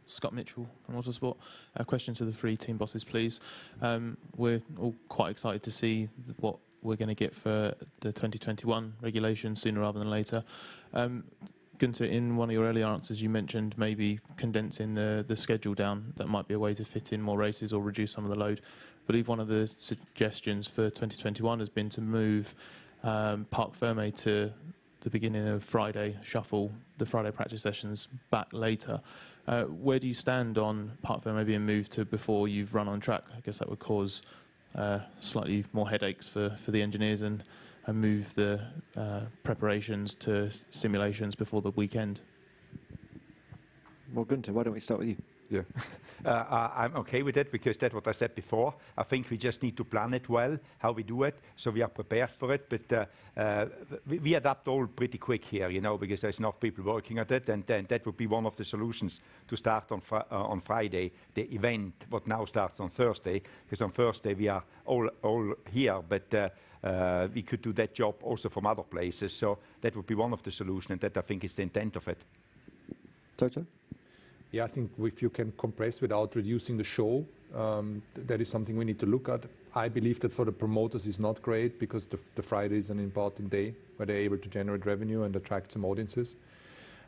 Scott 0.07 0.33
Mitchell 0.33 0.67
from 0.85 0.95
Autosport. 0.95 1.37
A 1.75 1.85
question 1.85 2.13
to 2.15 2.25
the 2.25 2.31
three 2.31 2.57
team 2.57 2.77
bosses, 2.77 3.03
please. 3.03 3.39
Um, 3.81 4.17
we're 4.35 4.61
all 4.79 4.95
quite 5.09 5.29
excited 5.29 5.63
to 5.63 5.71
see 5.71 6.09
what 6.39 6.57
we're 6.81 6.95
going 6.95 7.09
to 7.09 7.15
get 7.15 7.35
for 7.35 7.73
the 7.99 8.11
2021 8.11 8.93
regulation 9.01 9.55
sooner 9.55 9.81
rather 9.81 9.99
than 9.99 10.09
later. 10.09 10.43
Um, 10.93 11.23
Gunter, 11.77 12.05
in 12.05 12.35
one 12.35 12.49
of 12.49 12.53
your 12.53 12.65
earlier 12.65 12.87
answers, 12.87 13.21
you 13.21 13.29
mentioned 13.29 13.77
maybe 13.77 14.19
condensing 14.35 14.95
the, 14.95 15.23
the 15.27 15.35
schedule 15.35 15.75
down. 15.75 16.11
That 16.17 16.27
might 16.27 16.47
be 16.47 16.55
a 16.55 16.59
way 16.59 16.73
to 16.73 16.83
fit 16.83 17.13
in 17.13 17.21
more 17.21 17.37
races 17.37 17.71
or 17.71 17.81
reduce 17.83 18.11
some 18.11 18.25
of 18.25 18.31
the 18.31 18.37
load. 18.37 18.61
I 18.63 19.05
believe 19.05 19.27
one 19.27 19.39
of 19.39 19.47
the 19.47 19.67
suggestions 19.67 20.67
for 20.67 20.89
2021 20.89 21.59
has 21.59 21.69
been 21.69 21.89
to 21.89 22.01
move 22.01 22.55
um, 23.03 23.45
Parc 23.51 23.75
Ferme 23.75 24.11
to 24.11 24.51
the 25.01 25.09
beginning 25.09 25.47
of 25.47 25.63
Friday, 25.63 26.17
shuffle 26.23 26.71
the 26.97 27.05
Friday 27.05 27.31
practice 27.31 27.61
sessions 27.61 28.07
back 28.31 28.47
later. 28.51 28.99
Uh, 29.47 29.63
where 29.63 29.97
do 29.97 30.07
you 30.07 30.13
stand 30.13 30.57
on 30.57 30.91
Parc 31.01 31.23
Ferme 31.23 31.45
being 31.45 31.65
moved 31.65 31.91
to 31.93 32.03
before 32.03 32.49
you've 32.49 32.75
run 32.75 32.89
on 32.89 32.99
track? 32.99 33.23
I 33.35 33.39
guess 33.39 33.59
that 33.59 33.69
would 33.69 33.79
cause 33.79 34.21
uh, 34.75 34.99
slightly 35.21 35.63
more 35.71 35.89
headaches 35.89 36.27
for, 36.27 36.55
the 36.67 36.81
engineers 36.81 37.21
and, 37.21 37.43
move 37.89 38.35
the 38.35 38.59
uh, 38.97 39.21
preparations 39.43 40.13
to 40.13 40.51
simulations 40.71 41.35
before 41.35 41.61
the 41.61 41.71
weekend. 41.71 42.19
Well, 44.13 44.25
Gunter, 44.25 44.51
why 44.51 44.63
don't 44.63 44.73
we 44.73 44.81
start 44.81 44.99
with 44.99 45.07
you? 45.07 45.15
Yeah. 45.49 45.61
Uh, 46.25 46.69
I'm 46.75 46.95
okay 46.95 47.21
with 47.21 47.37
it 47.37 47.51
because 47.51 47.77
that's 47.77 47.93
what 47.93 48.07
I 48.07 48.11
said 48.11 48.33
before. 48.33 48.73
I 48.97 49.03
think 49.03 49.29
we 49.29 49.37
just 49.37 49.61
need 49.61 49.77
to 49.77 49.83
plan 49.83 50.15
it 50.15 50.27
well, 50.27 50.57
how 50.79 50.91
we 50.91 51.03
do 51.03 51.23
it, 51.23 51.39
so 51.55 51.69
we 51.69 51.83
are 51.83 51.89
prepared 51.89 52.31
for 52.31 52.51
it. 52.53 52.67
But 52.67 52.91
uh, 52.91 53.05
uh, 53.39 53.67
we, 54.07 54.17
we, 54.17 54.33
adapt 54.33 54.67
all 54.67 54.87
pretty 54.87 55.19
quick 55.19 55.45
here, 55.45 55.69
you 55.69 55.79
know, 55.79 55.95
because 55.95 56.21
there's 56.21 56.39
enough 56.39 56.59
people 56.59 56.83
working 56.83 57.19
at 57.19 57.31
it, 57.31 57.49
and 57.49 57.63
then 57.67 57.85
that 57.89 58.03
would 58.05 58.17
be 58.17 58.25
one 58.25 58.47
of 58.47 58.55
the 58.55 58.65
solutions 58.65 59.21
to 59.47 59.55
start 59.55 59.91
on, 59.91 60.01
on 60.31 60.59
Friday, 60.59 61.11
the 61.35 61.43
event, 61.53 61.93
what 62.09 62.25
now 62.25 62.45
starts 62.45 62.79
on 62.79 62.89
Thursday, 62.89 63.41
because 63.65 63.83
on 63.83 63.91
Thursday 63.91 64.33
we 64.33 64.47
are 64.47 64.63
all, 64.85 65.07
all 65.21 65.53
here, 65.71 66.01
but 66.01 66.33
uh, 66.33 66.49
uh, 66.83 67.27
we 67.33 67.43
could 67.43 67.61
do 67.61 67.73
that 67.73 67.93
job 67.93 68.15
also 68.23 68.49
from 68.49 68.65
other 68.65 68.83
places. 68.83 69.33
So 69.33 69.59
that 69.81 69.95
would 69.95 70.07
be 70.07 70.15
one 70.15 70.33
of 70.33 70.41
the 70.41 70.51
solutions, 70.51 70.91
and 70.91 71.01
that 71.01 71.15
I 71.15 71.21
think 71.21 71.43
is 71.43 71.53
the 71.53 71.61
intent 71.61 71.95
of 71.95 72.07
it. 72.07 72.17
Toto? 73.37 73.65
Yeah, 74.51 74.63
I 74.63 74.67
think 74.67 74.91
if 74.99 75.21
you 75.21 75.29
can 75.29 75.51
compress 75.57 76.01
without 76.01 76.35
reducing 76.35 76.77
the 76.77 76.83
show, 76.83 77.25
um, 77.53 78.01
that 78.15 78.39
is 78.41 78.49
something 78.49 78.77
we 78.77 78.85
need 78.85 78.99
to 78.99 79.05
look 79.05 79.29
at. 79.29 79.43
I 79.75 79.89
believe 79.89 80.19
that 80.21 80.31
for 80.31 80.45
the 80.45 80.51
promoters 80.51 81.05
is 81.05 81.19
not 81.19 81.41
great 81.41 81.79
because 81.79 82.05
the, 82.05 82.17
the, 82.35 82.41
Friday 82.41 82.77
is 82.77 82.89
an 82.89 82.99
important 82.99 83.49
day 83.49 83.73
where 83.97 84.05
they're 84.05 84.17
able 84.17 84.37
to 84.37 84.49
generate 84.49 84.85
revenue 84.85 85.23
and 85.23 85.35
attract 85.35 85.71
some 85.73 85.85
audiences. 85.85 86.35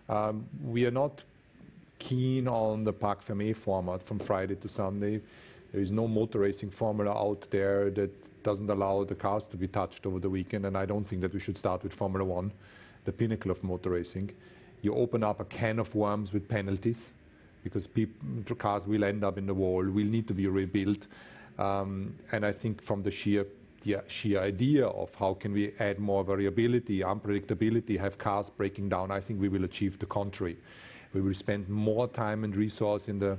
Um, 0.08 0.46
we 0.64 0.86
are 0.86 0.92
not 0.92 1.24
keen 1.98 2.48
on 2.48 2.84
the 2.84 2.94
Parc 2.94 3.22
Fermé 3.22 3.56
format 3.56 4.04
from 4.04 4.20
Friday 4.20 4.56
to 4.56 4.68
Sunday. 4.68 5.22
There 5.72 5.82
is 5.82 5.92
no 5.92 6.08
motor 6.08 6.40
racing 6.40 6.72
formula 6.72 7.12
out 7.12 7.48
there 7.50 7.90
that 7.92 8.44
doesn't 8.44 8.70
allow 8.70 9.04
the 9.04 9.16
cars 9.16 9.46
to 9.48 9.58
be 9.58 9.68
touched 9.68 10.06
over 10.06 10.20
the 10.20 10.30
weekend, 10.30 10.66
and 10.66 10.78
I 10.78 10.86
don't 10.86 11.06
think 11.06 11.22
that 11.22 11.34
we 11.34 11.40
should 11.40 11.58
start 11.58 11.84
with 11.84 11.94
Formula 11.94 12.26
One, 12.26 12.52
the 13.06 13.12
pinnacle 13.12 13.52
of 13.52 13.64
motor 13.64 13.92
racing. 13.92 14.32
You 14.82 14.94
open 14.96 15.24
up 15.24 15.40
a 15.40 15.46
can 15.46 15.80
of 15.80 15.94
worms 15.94 16.34
with 16.34 16.48
penalties 16.48 17.14
because 17.64 17.88
cars 18.58 18.88
will 18.88 19.04
end 19.04 19.24
up 19.24 19.38
in 19.38 19.46
the 19.46 19.54
wall, 19.54 19.84
will 19.84 20.06
need 20.06 20.28
to 20.28 20.34
be 20.34 20.48
rebuilt. 20.48 21.08
Um, 21.58 22.16
and 22.32 22.46
I 22.46 22.52
think 22.52 22.82
from 22.82 23.04
the 23.04 23.12
sheer, 23.12 23.46
the 23.82 24.02
sheer 24.08 24.40
idea 24.42 24.88
of 24.88 25.14
how 25.16 25.34
can 25.34 25.54
we 25.54 25.74
add 25.80 26.00
more 26.00 26.24
variability, 26.24 27.00
unpredictability, 27.00 28.00
have 28.00 28.18
cars 28.18 28.50
breaking 28.50 28.90
down, 28.90 29.12
I 29.12 29.20
think 29.20 29.42
we 29.42 29.50
will 29.50 29.66
achieve 29.66 30.00
the 30.00 30.06
contrary. 30.06 30.58
We 31.14 31.22
will 31.22 31.34
spend 31.34 31.68
more 31.70 32.08
time 32.08 32.44
and 32.44 32.56
resource 32.56 33.10
in 33.10 33.20
the 33.20 33.38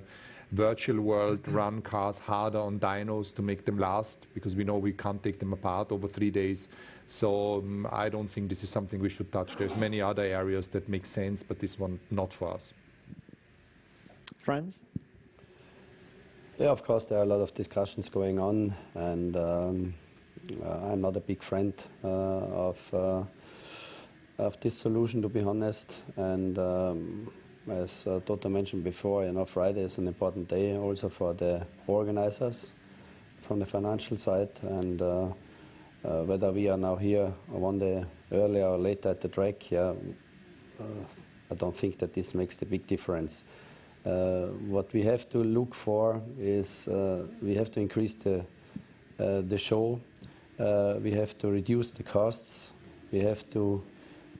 virtual 0.52 1.00
world, 1.00 1.46
run 1.48 1.80
cars 1.80 2.18
harder 2.18 2.58
on 2.58 2.80
dynos 2.80 3.34
to 3.36 3.42
make 3.42 3.64
them 3.64 3.78
last, 3.78 4.26
because 4.34 4.56
we 4.56 4.64
know 4.64 4.78
we 4.78 4.92
can't 4.92 5.22
take 5.22 5.38
them 5.38 5.52
apart 5.52 5.92
over 5.92 6.08
three 6.08 6.30
days. 6.30 6.68
So 7.06 7.58
um, 7.58 7.86
I 7.90 8.08
don't 8.08 8.28
think 8.28 8.48
this 8.48 8.62
is 8.64 8.70
something 8.70 9.00
we 9.00 9.08
should 9.08 9.30
touch. 9.32 9.56
There's 9.56 9.76
many 9.76 10.00
other 10.00 10.22
areas 10.22 10.68
that 10.68 10.88
make 10.88 11.06
sense, 11.06 11.42
but 11.42 11.58
this 11.58 11.78
one 11.78 12.00
not 12.10 12.32
for 12.32 12.52
us. 12.52 12.74
Franz? 14.40 14.78
Yeah, 16.58 16.68
of 16.68 16.84
course, 16.84 17.04
there 17.06 17.18
are 17.18 17.22
a 17.22 17.26
lot 17.26 17.40
of 17.40 17.54
discussions 17.54 18.08
going 18.08 18.38
on, 18.38 18.74
and 18.94 19.36
um, 19.36 19.94
uh, 20.62 20.92
I'm 20.92 21.00
not 21.00 21.16
a 21.16 21.20
big 21.20 21.42
friend 21.42 21.72
uh, 22.04 22.08
of 22.08 22.94
uh, 22.94 23.22
of 24.38 24.58
this 24.60 24.76
solution, 24.78 25.22
to 25.22 25.28
be 25.28 25.40
honest. 25.40 25.94
And 26.16 26.58
um, 26.58 27.32
as 27.68 28.06
uh, 28.06 28.20
Toto 28.26 28.48
mentioned 28.48 28.84
before, 28.84 29.24
you 29.24 29.32
know, 29.32 29.44
Friday 29.44 29.82
is 29.82 29.98
an 29.98 30.08
important 30.08 30.48
day 30.48 30.76
also 30.76 31.08
for 31.08 31.34
the 31.34 31.66
organizers 31.86 32.72
from 33.40 33.58
the 33.58 33.66
financial 33.66 34.16
side. 34.16 34.50
And 34.62 35.02
uh, 35.02 35.28
uh, 36.04 36.22
whether 36.24 36.50
we 36.50 36.68
are 36.68 36.78
now 36.78 36.96
here 36.96 37.32
one 37.48 37.78
day 37.78 38.04
earlier 38.32 38.66
or 38.66 38.78
later 38.78 39.10
at 39.10 39.20
the 39.20 39.28
track, 39.28 39.70
yeah, 39.70 39.92
uh, 40.80 40.84
I 41.50 41.54
don't 41.54 41.76
think 41.76 41.98
that 41.98 42.14
this 42.14 42.34
makes 42.34 42.56
the 42.56 42.66
big 42.66 42.86
difference. 42.86 43.44
Uh, 44.04 44.46
what 44.68 44.92
we 44.92 45.02
have 45.02 45.28
to 45.28 45.38
look 45.44 45.74
for 45.74 46.22
is 46.38 46.88
uh, 46.88 47.26
we 47.42 47.54
have 47.54 47.70
to 47.70 47.80
increase 47.80 48.14
the 48.14 48.44
the 49.18 49.58
show. 49.58 50.00
we 51.02 51.10
have 51.12 51.36
to 51.36 51.50
reduce 51.50 51.90
the 51.90 52.02
costs. 52.02 52.70
We 53.12 53.18
have 53.18 53.44
to 53.50 53.82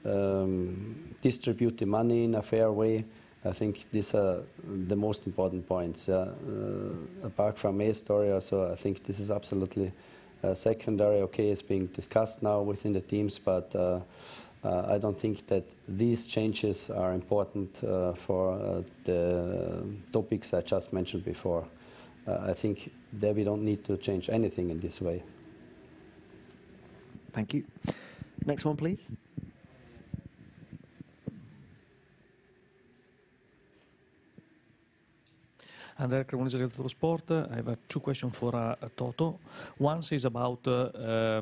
um, 0.05 1.15
distribute 1.21 1.77
the 1.77 1.85
money 1.85 2.23
in 2.23 2.35
a 2.35 2.41
fair 2.41 2.71
way. 2.71 3.05
I 3.43 3.53
think 3.53 3.85
these 3.91 4.13
are 4.13 4.43
the 4.87 4.95
most 4.95 5.25
important 5.25 5.67
points. 5.67 6.07
Uh, 6.07 6.33
apart 7.23 7.57
from 7.57 7.77
May's 7.77 7.97
story, 7.97 8.31
also 8.31 8.71
I 8.71 8.75
think 8.75 9.03
this 9.03 9.19
is 9.19 9.31
absolutely 9.31 9.91
uh, 10.43 10.53
secondary. 10.53 11.21
Okay, 11.21 11.49
it's 11.49 11.61
being 11.61 11.87
discussed 11.87 12.43
now 12.43 12.61
within 12.61 12.93
the 12.93 13.01
teams, 13.01 13.39
but 13.39 13.75
uh, 14.63 14.85
I 14.87 14.97
don't 14.97 15.19
think 15.19 15.47
that 15.47 15.63
these 15.87 16.25
changes 16.25 16.89
are 16.89 17.13
important 17.13 17.83
uh, 17.83 18.13
for 18.13 18.53
uh, 18.53 18.83
the 19.03 19.83
topics 20.11 20.53
I 20.53 20.61
just 20.61 20.93
mentioned 20.93 21.25
before. 21.25 21.65
Uh, 22.27 22.37
I 22.49 22.53
think 22.53 22.91
that 23.13 23.35
we 23.35 23.43
don't 23.43 23.63
need 23.63 23.83
to 23.85 23.97
change 23.97 24.29
anything 24.29 24.69
in 24.69 24.79
this 24.79 25.01
way. 25.01 25.23
Thank 27.33 27.53
you. 27.53 27.63
Next 28.45 28.65
one, 28.65 28.75
please. 28.75 29.09
Andrea 35.97 36.23
Cremonese, 36.23 36.57
Gazzetta 36.57 36.89
Sport. 36.89 37.31
I 37.31 37.55
have 37.55 37.67
uh, 37.67 37.75
two 37.87 37.99
questions 37.99 38.35
for 38.35 38.55
uh, 38.55 38.75
Toto. 38.95 39.39
One 39.77 40.01
is 40.11 40.25
about 40.25 40.59
uh, 40.67 40.71
uh, 40.71 41.41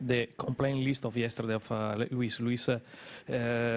the 0.00 0.28
complaint 0.36 0.84
list 0.84 1.04
of 1.04 1.16
yesterday 1.16 1.54
of 1.54 1.70
uh, 1.72 2.06
Lewis. 2.10 2.40
Lewis 2.40 2.68
uh, 2.68 2.78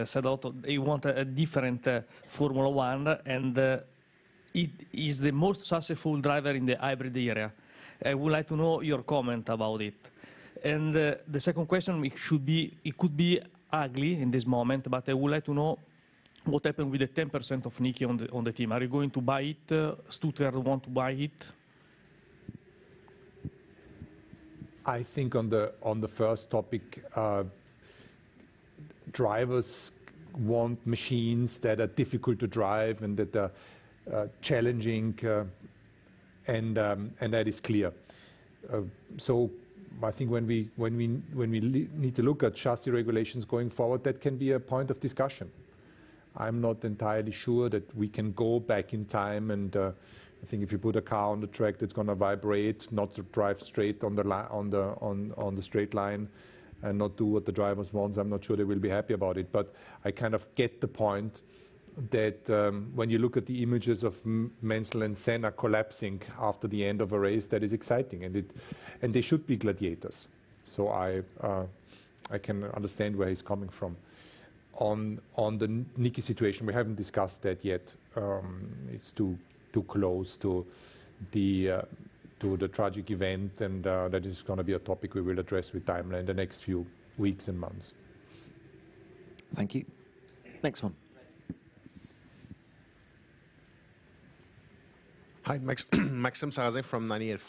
said 0.06 0.26
Otto, 0.26 0.54
he 0.66 0.78
want 0.78 1.06
a, 1.06 1.20
a 1.20 1.26
different 1.26 1.88
Formula 2.28 2.70
One 2.70 3.08
and 3.26 3.58
it 4.54 4.70
is 4.94 5.20
the 5.20 5.32
most 5.32 5.64
successful 5.64 6.18
driver 6.18 6.52
in 6.52 6.66
the 6.66 6.76
hybrid 6.76 7.16
area. 7.16 7.52
I 8.06 8.14
would 8.14 8.32
like 8.32 8.48
to 8.48 8.56
know 8.56 8.82
your 8.82 9.04
comment 9.04 9.50
about 9.50 9.82
it. 9.82 10.10
And 10.64 10.94
the 10.94 11.40
second 11.40 11.68
question, 11.68 12.04
it 12.04 12.18
should 12.18 12.46
be, 12.46 12.74
it 12.84 12.98
could 12.98 13.16
be 13.16 13.40
ugly 13.72 14.22
in 14.22 14.32
this 14.32 14.46
moment, 14.46 14.90
but 14.90 15.08
I 15.08 15.14
would 15.14 15.32
like 15.32 15.46
to 15.46 15.54
know 15.54 15.78
what 16.46 16.64
happened 16.66 16.92
with 16.92 17.02
the 17.02 17.08
10% 17.08 17.66
of 17.66 17.78
Niki 17.78 18.08
on 18.08 18.18
the, 18.18 18.32
on 18.32 18.44
the 18.44 18.52
team? 18.52 18.72
Are 18.72 18.82
you 18.82 18.88
going 18.88 19.10
to 19.12 19.22
buy 19.22 19.42
it? 19.42 19.72
Uh, 19.72 19.96
Stuttgart 20.10 20.56
want 20.56 20.84
to 20.84 20.90
buy 20.90 21.12
it? 21.12 21.48
I 24.90 25.04
think 25.04 25.36
on 25.36 25.50
the 25.50 25.72
on 25.84 26.02
the 26.02 26.08
first 26.08 26.50
topic, 26.50 27.04
uh, 27.16 27.44
drivers 29.12 29.92
want 30.36 30.86
machines 30.86 31.60
that 31.60 31.80
are 31.80 31.88
difficult 31.88 32.40
to 32.40 32.48
drive 32.48 33.04
and 33.04 33.16
that 33.18 33.36
are 33.36 33.52
uh, 34.12 34.28
challenging, 34.42 35.14
uh, 35.24 35.44
and 36.48 36.80
um, 36.80 37.12
and 37.22 37.32
that 37.34 37.48
is 37.48 37.60
clear. 37.60 37.94
So 39.18 39.52
I 40.02 40.10
think 40.10 40.32
when 40.32 40.48
we 40.48 40.70
when 40.76 40.98
we 40.98 41.08
when 41.34 41.52
we 41.52 41.60
need 41.60 42.16
to 42.16 42.24
look 42.24 42.42
at 42.42 42.56
chassis 42.56 42.90
regulations 42.90 43.46
going 43.46 43.70
forward, 43.70 44.04
that 44.06 44.20
can 44.20 44.38
be 44.38 44.54
a 44.54 44.60
point 44.60 44.90
of 44.90 45.00
discussion. 45.00 45.52
I'm 46.36 46.62
not 46.62 46.84
entirely 46.84 47.32
sure 47.32 47.70
that 47.70 47.96
we 47.96 48.08
can 48.08 48.32
go 48.32 48.60
back 48.60 48.94
in 48.94 49.06
time 49.06 49.52
and 49.52 49.76
I 50.42 50.46
think 50.46 50.64
if 50.64 50.72
you 50.72 50.78
put 50.78 50.96
a 50.96 51.02
car 51.02 51.32
on 51.32 51.42
the 51.42 51.48
track 51.48 51.78
that's 51.78 51.94
going 51.94 52.08
to 52.08 52.16
vibrate, 52.16 52.92
not 52.92 53.12
to 53.14 53.24
drive 53.24 53.62
straight 53.62 54.04
on 54.04 54.16
the 54.16 54.24
on 54.24 54.70
the 54.70 54.96
on 55.02 55.34
on 55.38 55.56
the 55.56 55.62
straight 55.62 55.94
line, 55.94 56.30
and 56.82 56.98
not 56.98 57.18
do 57.18 57.26
what 57.26 57.46
the 57.46 57.52
drivers 57.52 57.94
want, 57.94 58.18
I'm 58.18 58.30
not 58.30 58.44
sure 58.44 58.56
they 58.56 58.64
will 58.64 58.80
be 58.80 58.90
happy 58.90 59.14
about 59.14 59.38
it. 59.38 59.52
But 59.52 59.74
I 60.06 60.12
kind 60.12 60.34
of 60.34 60.48
get 60.56 60.80
the 60.80 60.88
point 60.88 61.42
that 62.12 62.50
um, 62.50 62.92
when 62.96 63.10
you 63.10 63.20
look 63.20 63.36
at 63.36 63.46
the 63.46 63.62
images 63.62 64.04
of 64.04 64.26
Mansell 64.62 65.02
and 65.02 65.18
Senna 65.18 65.52
collapsing 65.52 66.22
after 66.40 66.68
the 66.68 66.86
end 66.86 67.02
of 67.02 67.12
a 67.12 67.20
race, 67.20 67.48
that 67.48 67.62
is 67.64 67.74
exciting, 67.74 68.24
and 68.24 68.36
it 68.38 68.52
and 69.02 69.14
they 69.14 69.22
should 69.22 69.46
be 69.46 69.58
gladiators. 69.58 70.30
So 70.64 70.90
I 70.90 71.22
uh, 71.42 71.66
I 72.32 72.38
can 72.38 72.64
understand 72.64 73.16
where 73.16 73.28
he's 73.28 73.42
coming 73.42 73.70
from 73.70 73.98
on 74.80 75.20
on 75.36 75.58
the 75.58 75.68
Niki 75.68 76.24
situation, 76.24 76.66
we 76.66 76.74
haven't 76.74 76.96
discussed 76.96 77.42
that 77.44 77.64
yet. 77.64 77.94
Um, 78.16 78.72
it's 78.92 79.12
too 79.12 79.38
close 79.84 80.38
to 80.38 80.66
the 81.32 81.72
uh, 81.72 81.82
tragic 82.72 83.12
event, 83.12 83.62
and 83.62 83.86
uh, 83.86 84.08
that 84.10 84.26
is 84.26 84.42
going 84.42 84.58
to 84.58 84.64
be 84.64 84.74
a 84.74 84.80
topic 84.80 85.14
we 85.14 85.22
will 85.22 85.40
address 85.40 85.74
with 85.74 85.86
Daimler 85.86 86.20
in 86.20 86.26
the 86.26 86.34
next 86.34 86.64
few 86.64 86.86
weeks 87.18 87.48
and 87.48 87.60
months. 87.60 87.94
Thank 89.56 89.76
you. 89.76 89.86
Next 90.64 90.84
one. 90.84 90.96
Hi, 95.50 95.58
Max, 95.58 95.88
Maxime 95.94 96.52
Sarrazin 96.52 96.86
from 96.86 97.08
98.5 97.08 97.40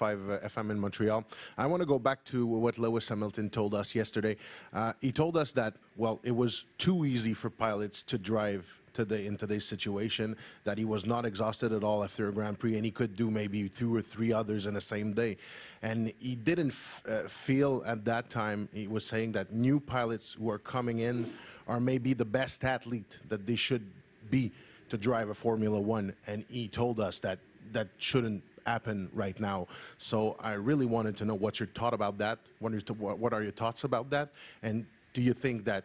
uh, 0.42 0.48
FM 0.48 0.70
in 0.70 0.80
Montreal. 0.80 1.22
I 1.58 1.66
want 1.66 1.82
to 1.82 1.86
go 1.86 1.98
back 1.98 2.24
to 2.26 2.46
what 2.46 2.78
Lewis 2.78 3.06
Hamilton 3.06 3.50
told 3.50 3.74
us 3.74 3.94
yesterday. 3.94 4.38
Uh, 4.72 4.94
he 5.02 5.12
told 5.12 5.36
us 5.36 5.52
that, 5.52 5.74
well, 5.96 6.18
it 6.22 6.34
was 6.34 6.64
too 6.78 7.04
easy 7.04 7.34
for 7.34 7.50
pilots 7.50 8.02
to 8.04 8.16
drive 8.16 8.79
today 8.92 9.26
in 9.26 9.36
today's 9.36 9.64
situation, 9.64 10.36
that 10.64 10.78
he 10.78 10.84
was 10.84 11.06
not 11.06 11.24
exhausted 11.24 11.72
at 11.72 11.84
all 11.84 12.04
after 12.04 12.28
a 12.28 12.32
Grand 12.32 12.58
Prix, 12.58 12.76
and 12.76 12.84
he 12.84 12.90
could 12.90 13.16
do 13.16 13.30
maybe 13.30 13.68
two 13.68 13.94
or 13.94 14.02
three 14.02 14.32
others 14.32 14.66
in 14.66 14.74
the 14.74 14.80
same 14.80 15.12
day. 15.12 15.36
And 15.82 16.12
he 16.18 16.34
didn't 16.34 16.74
uh, 17.08 17.28
feel 17.28 17.82
at 17.86 18.04
that 18.04 18.30
time, 18.30 18.68
he 18.72 18.86
was 18.86 19.04
saying 19.04 19.32
that 19.32 19.52
new 19.52 19.80
pilots 19.80 20.34
who 20.34 20.50
are 20.50 20.58
coming 20.58 21.00
in 21.00 21.32
are 21.68 21.80
maybe 21.80 22.14
the 22.14 22.24
best 22.24 22.64
athlete 22.64 23.18
that 23.28 23.46
they 23.46 23.56
should 23.56 23.86
be 24.30 24.52
to 24.88 24.98
drive 24.98 25.28
a 25.28 25.34
Formula 25.34 25.78
One. 25.78 26.14
And 26.26 26.44
he 26.48 26.68
told 26.68 27.00
us 27.00 27.20
that 27.20 27.38
that 27.72 27.88
shouldn't 27.98 28.42
happen 28.66 29.08
right 29.12 29.38
now. 29.40 29.66
So 29.98 30.36
I 30.40 30.52
really 30.52 30.86
wanted 30.86 31.16
to 31.18 31.24
know 31.24 31.34
what 31.34 31.60
your 31.60 31.68
thought 31.68 31.94
about 31.94 32.18
that. 32.18 32.38
What 32.58 33.32
are 33.32 33.42
your 33.42 33.52
thoughts 33.52 33.84
about 33.84 34.10
that? 34.10 34.30
And 34.62 34.86
do 35.12 35.20
you 35.20 35.32
think 35.32 35.64
that 35.64 35.84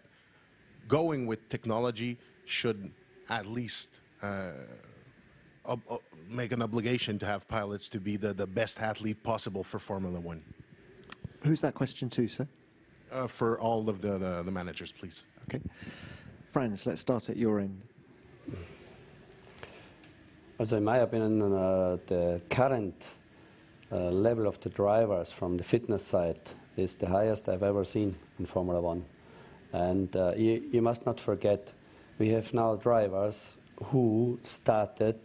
going 0.87 1.25
with 1.25 1.47
technology 1.49 2.17
should 2.45 2.91
at 3.29 3.45
least 3.45 3.99
uh, 4.21 4.51
uh, 5.65 5.75
make 6.29 6.51
an 6.51 6.61
obligation 6.61 7.19
to 7.19 7.25
have 7.25 7.47
pilots 7.47 7.89
to 7.89 7.99
be 7.99 8.17
the, 8.17 8.33
the 8.33 8.47
best 8.47 8.79
athlete 8.79 9.21
possible 9.23 9.63
for 9.63 9.79
Formula 9.79 10.19
One? 10.19 10.43
Who's 11.43 11.61
that 11.61 11.73
question 11.73 12.09
to, 12.09 12.27
sir? 12.27 12.47
Uh, 13.11 13.27
for 13.27 13.59
all 13.59 13.89
of 13.89 14.01
the, 14.01 14.17
the, 14.17 14.43
the 14.43 14.51
managers, 14.51 14.91
please. 14.91 15.25
Okay. 15.43 15.61
Franz, 16.51 16.85
let's 16.85 17.01
start 17.01 17.29
at 17.29 17.37
your 17.37 17.59
end. 17.59 17.81
Also 20.57 20.77
in 20.77 20.83
my 20.83 20.97
opinion, 20.97 21.41
uh, 21.41 21.97
the 22.07 22.41
current 22.49 22.95
uh, 23.91 24.09
level 24.09 24.47
of 24.47 24.59
the 24.61 24.69
drivers 24.69 25.31
from 25.31 25.57
the 25.57 25.63
fitness 25.63 26.05
side 26.05 26.39
is 26.77 26.95
the 26.95 27.07
highest 27.07 27.49
I've 27.49 27.63
ever 27.63 27.83
seen 27.83 28.15
in 28.39 28.45
Formula 28.45 28.81
One. 28.81 29.05
And 29.73 30.15
uh, 30.15 30.33
you, 30.35 30.63
you, 30.71 30.81
must 30.81 31.05
not 31.05 31.19
forget, 31.19 31.73
we 32.17 32.29
have 32.29 32.53
now 32.53 32.75
drivers 32.75 33.57
who 33.85 34.39
started 34.43 35.19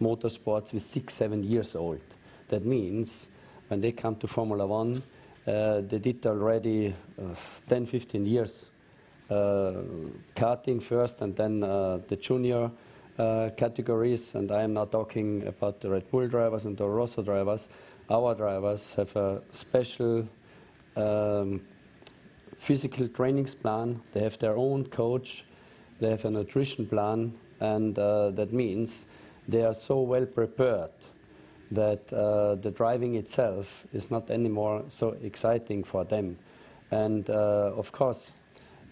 motorsports 0.00 0.72
with 0.72 0.82
six, 0.82 1.14
seven 1.14 1.42
years 1.42 1.74
old. 1.74 2.00
That 2.48 2.64
means 2.64 3.28
when 3.68 3.80
they 3.80 3.92
come 3.92 4.16
to 4.16 4.28
Formula 4.28 4.66
One, 4.66 5.02
uh, 5.46 5.80
they 5.80 5.98
did 5.98 6.26
already 6.26 6.94
uh, 7.18 7.34
10, 7.68 7.86
15 7.86 8.26
years 8.26 8.70
uh, 9.30 9.72
karting 10.34 10.82
first 10.82 11.20
and 11.20 11.34
then 11.36 11.60
the 11.60 12.18
junior 12.20 12.70
uh, 13.18 13.50
categories, 13.56 14.34
and 14.34 14.52
I 14.52 14.62
am 14.62 14.74
not 14.74 14.92
talking 14.92 15.46
about 15.46 15.80
the 15.80 15.88
Red 15.88 16.10
Bull 16.10 16.28
drivers 16.28 16.66
and 16.66 16.76
the 16.76 16.86
Rosso 16.86 17.22
drivers. 17.22 17.66
Our 18.10 18.34
drivers 18.34 18.94
have 18.96 19.16
a 19.16 19.40
special 19.52 20.28
um, 20.96 21.62
physical 22.58 23.08
trainings 23.08 23.54
plan. 23.54 24.02
They 24.12 24.20
have 24.20 24.38
their 24.38 24.56
own 24.56 24.86
coach. 24.86 25.44
They 26.00 26.10
have 26.10 26.24
a 26.24 26.30
nutrition 26.30 26.86
plan, 26.86 27.34
and 27.60 27.98
uh, 27.98 28.30
that 28.30 28.52
means 28.52 29.06
they 29.48 29.64
are 29.64 29.74
so 29.74 30.00
well 30.00 30.26
prepared 30.26 30.90
that 31.70 32.12
uh, 32.12 32.54
the 32.56 32.70
driving 32.70 33.14
itself 33.16 33.86
is 33.92 34.10
not 34.10 34.30
anymore 34.30 34.84
so 34.88 35.16
exciting 35.22 35.84
for 35.84 36.04
them. 36.04 36.38
And 36.90 37.28
uh, 37.28 37.72
of 37.76 37.92
course, 37.92 38.32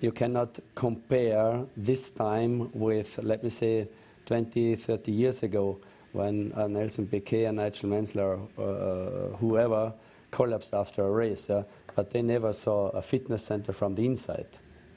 you 0.00 0.12
cannot 0.12 0.58
compare 0.74 1.64
this 1.76 2.10
time 2.10 2.70
with, 2.72 3.18
let 3.22 3.44
me 3.44 3.50
say, 3.50 3.88
20, 4.26 4.76
30 4.76 5.12
years 5.12 5.42
ago 5.42 5.78
when 6.12 6.52
uh, 6.52 6.66
Nelson 6.66 7.06
Piquet 7.06 7.44
and 7.44 7.58
Nigel 7.58 7.90
Mansell, 7.90 8.48
uh, 8.58 8.62
uh, 8.62 9.36
whoever, 9.36 9.92
collapsed 10.30 10.74
after 10.74 11.04
a 11.04 11.10
race. 11.10 11.48
but 11.94 12.10
they 12.10 12.22
never 12.22 12.52
saw 12.52 12.88
a 12.88 13.02
fitness 13.02 13.44
center 13.44 13.72
from 13.72 13.94
the 13.94 14.04
inside. 14.04 14.48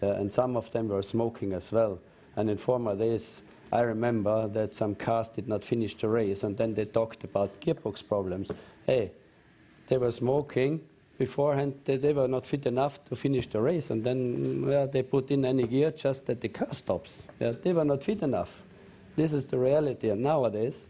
Uh, 0.01 0.11
and 0.11 0.31
some 0.31 0.55
of 0.55 0.71
them 0.71 0.89
were 0.89 1.03
smoking 1.03 1.53
as 1.53 1.71
well. 1.71 1.99
And 2.35 2.49
in 2.49 2.57
former 2.57 2.95
days, 2.95 3.41
I 3.71 3.81
remember 3.81 4.47
that 4.47 4.75
some 4.75 4.95
cars 4.95 5.29
did 5.29 5.47
not 5.47 5.65
finish 5.65 5.97
the 5.97 6.07
race, 6.07 6.43
and 6.43 6.55
then 6.55 6.73
they 6.73 6.85
talked 6.85 7.23
about 7.23 7.59
gearbox 7.59 8.07
problems. 8.07 8.51
Hey, 8.85 9.11
they 9.87 9.97
were 9.97 10.11
smoking 10.11 10.81
beforehand, 11.17 11.73
they, 11.85 11.97
they 11.97 12.13
were 12.13 12.27
not 12.27 12.45
fit 12.45 12.65
enough 12.65 13.03
to 13.05 13.15
finish 13.15 13.47
the 13.47 13.59
race, 13.59 13.89
and 13.89 14.03
then 14.03 14.65
well, 14.65 14.87
they 14.87 15.01
put 15.01 15.31
in 15.31 15.45
any 15.45 15.63
gear 15.63 15.91
just 15.91 16.27
that 16.27 16.41
the 16.41 16.49
car 16.49 16.71
stops. 16.71 17.27
Yeah, 17.39 17.53
they 17.61 17.73
were 17.73 17.85
not 17.85 18.03
fit 18.03 18.21
enough. 18.21 18.63
This 19.15 19.33
is 19.33 19.45
the 19.45 19.57
reality, 19.57 20.09
and 20.09 20.21
nowadays 20.21 20.87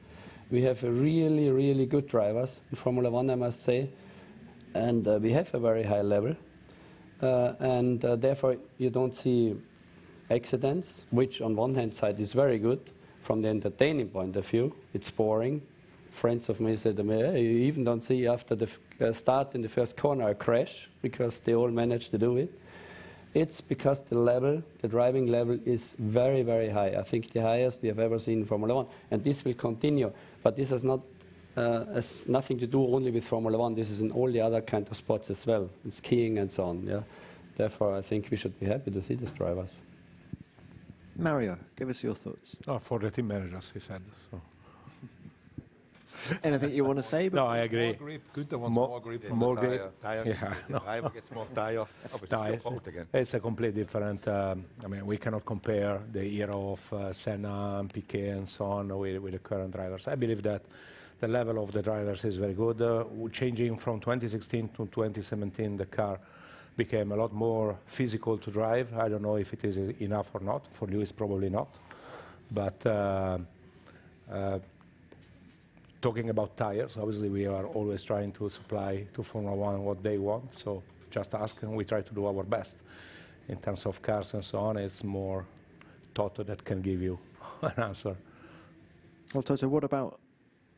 we 0.51 0.61
have 0.63 0.83
really, 0.83 1.49
really 1.49 1.85
good 1.85 2.07
drivers 2.07 2.61
in 2.69 2.77
Formula 2.77 3.09
One, 3.09 3.29
I 3.29 3.35
must 3.35 3.63
say, 3.63 3.89
and 4.73 5.07
uh, 5.07 5.19
we 5.21 5.31
have 5.31 5.53
a 5.53 5.59
very 5.59 5.83
high 5.83 6.01
level, 6.01 6.35
and 7.21 8.03
uh, 8.03 8.15
therefore 8.15 8.57
you 8.77 8.89
don't 8.89 9.15
see 9.15 9.55
accidents, 10.29 11.05
which 11.09 11.41
on 11.41 11.55
one 11.55 11.75
hand 11.75 11.95
side 11.95 12.19
is 12.19 12.33
very 12.33 12.59
good 12.59 12.79
from 13.21 13.41
the 13.41 13.49
entertaining 13.49 14.09
point 14.09 14.35
of 14.35 14.45
view. 14.45 14.73
It's 14.93 15.09
boring. 15.11 15.61
Friends 16.09 16.49
of 16.49 16.59
me 16.59 16.75
said 16.77 16.97
you 16.97 17.05
even 17.07 17.83
don't 17.83 18.03
see 18.03 18.27
after 18.27 18.55
the 18.55 18.69
uh, 18.99 19.11
start 19.11 19.53
in 19.55 19.61
the 19.61 19.69
first 19.69 19.97
corner 19.97 20.29
a 20.29 20.35
crash 20.35 20.89
because 21.01 21.39
they 21.39 21.53
all 21.53 21.69
managed 21.69 22.11
to 22.11 22.17
do 22.17 22.37
it. 22.37 22.51
It's 23.33 23.61
because 23.61 24.01
the 24.01 24.17
level, 24.17 24.63
the 24.81 24.87
driving 24.87 25.27
level 25.27 25.59
is 25.65 25.95
very, 25.99 26.41
very 26.41 26.69
high. 26.69 26.95
I 26.97 27.03
think 27.03 27.33
the 27.33 27.41
highest 27.41 27.81
we 27.83 27.89
have 27.89 27.99
ever 27.99 28.17
seen 28.17 28.39
in 28.39 28.45
Formula 28.45 28.73
One. 28.73 28.87
And 29.11 29.23
this 29.23 29.45
will 29.45 29.53
continue. 29.53 30.11
But 30.41 30.55
this 30.55 30.69
has, 30.69 30.83
not, 30.83 30.99
uh, 30.99 31.03
has 31.61 32.27
nothing 32.27 32.59
to 32.59 32.67
do 32.67 32.81
only 32.95 33.11
with 33.11 33.23
Formula 33.23 33.57
One. 33.57 33.75
This 33.75 33.89
is 33.89 34.01
in 34.01 34.11
all 34.11 34.31
the 34.31 34.41
other 34.41 34.61
kind 34.61 34.87
of 34.89 34.95
sports 34.97 35.29
as 35.29 35.45
well, 35.45 35.69
in 35.85 35.91
skiing 35.91 36.37
and 36.37 36.51
so 36.51 36.63
on. 36.65 36.85
Yeah? 36.85 37.01
Therefore, 37.55 37.95
I 37.95 38.01
think 38.01 38.27
we 38.29 38.37
should 38.37 38.59
be 38.59 38.65
happy 38.67 38.91
to 38.91 39.01
see 39.01 39.15
these 39.15 39.31
drivers. 39.31 39.79
Mario, 41.15 41.57
give 41.75 41.89
us 41.89 42.03
your 42.03 42.13
thoughts. 42.13 42.55
Oh, 42.67 42.77
for 42.79 42.99
the 42.99 43.09
team 43.09 43.27
managers, 43.27 43.71
he 43.73 43.79
said. 43.79 44.01
So. 44.29 44.39
Anything 46.43 46.71
you 46.71 46.83
want 46.83 46.97
to 46.99 47.03
say? 47.03 47.29
No, 47.33 47.47
I 47.47 47.59
agree. 47.59 47.85
More 47.85 47.93
grip. 47.95 48.21
Günther 48.35 48.59
wants 48.59 48.75
More- 48.75 48.87
more, 48.89 49.01
grip 49.01 49.23
from 49.23 49.37
more 49.39 49.55
the 49.55 49.61
grip. 49.61 50.01
tire. 50.01 50.23
Tire, 50.23 50.27
Yeah, 50.33 50.53
the 50.67 50.73
no. 50.73 50.79
driver 50.79 51.09
gets 51.09 51.31
more 51.31 51.45
tire. 51.55 51.79
Obviously, 52.13 52.37
No, 52.37 52.43
it's 52.43 52.53
it's, 52.65 52.69
your 52.71 52.81
again. 52.87 53.07
it's 53.13 53.33
a 53.33 53.39
completely 53.39 53.81
different. 53.81 54.27
Um, 54.27 54.65
I 54.83 54.87
mean, 54.87 55.05
we 55.05 55.17
cannot 55.17 55.45
compare 55.45 55.99
the 56.11 56.23
era 56.41 56.55
of 56.55 56.93
uh, 56.93 57.11
Senna 57.13 57.77
and 57.79 57.91
Piquet 57.91 58.29
and 58.29 58.47
so 58.47 58.65
on 58.65 58.95
with, 58.99 59.17
with 59.21 59.33
the 59.33 59.39
current 59.39 59.71
drivers. 59.73 60.07
I 60.07 60.15
believe 60.15 60.43
that 60.43 60.61
the 61.19 61.27
level 61.27 61.61
of 61.63 61.71
the 61.71 61.81
drivers 61.81 62.23
is 62.25 62.37
very 62.37 62.53
good. 62.53 62.81
Uh, 62.81 63.05
changing 63.31 63.77
from 63.77 63.99
2016 63.99 64.69
to 64.69 64.85
2017, 64.85 65.77
the 65.77 65.85
car 65.85 66.19
became 66.75 67.11
a 67.11 67.15
lot 67.15 67.33
more 67.33 67.77
physical 67.87 68.37
to 68.37 68.51
drive. 68.51 68.95
I 68.95 69.09
don't 69.09 69.23
know 69.23 69.37
if 69.37 69.51
it 69.51 69.63
is 69.63 69.77
enough 69.77 70.33
or 70.33 70.41
not. 70.41 70.67
For 70.71 70.87
Lewis, 70.87 71.11
probably 71.11 71.49
not. 71.49 71.69
But 72.51 72.85
uh, 72.85 73.39
uh, 74.31 74.59
talking 76.01 76.29
about 76.29 76.55
tires, 76.55 76.97
obviously 76.97 77.29
we 77.29 77.47
are 77.47 77.65
always 77.65 78.03
trying 78.03 78.31
to 78.33 78.49
supply 78.49 79.07
to 79.13 79.23
Formula 79.23 79.55
One 79.55 79.83
what 79.83 80.03
they 80.03 80.19
want. 80.19 80.53
So 80.53 80.83
just 81.09 81.33
ask 81.33 81.63
and 81.63 81.75
we 81.75 81.83
try 81.83 82.01
to 82.01 82.13
do 82.13 82.27
our 82.27 82.43
best. 82.43 82.83
In 83.49 83.57
terms 83.57 83.85
of 83.85 84.01
cars 84.01 84.33
and 84.33 84.43
so 84.43 84.59
on, 84.59 84.77
it's 84.77 85.03
more 85.03 85.45
Toto 86.13 86.43
that 86.43 86.63
can 86.63 86.81
give 86.81 87.01
you 87.01 87.17
an 87.61 87.83
answer. 87.83 88.15
Well, 89.33 89.41
Toto, 89.41 89.67
what 89.67 89.83
about 89.83 90.19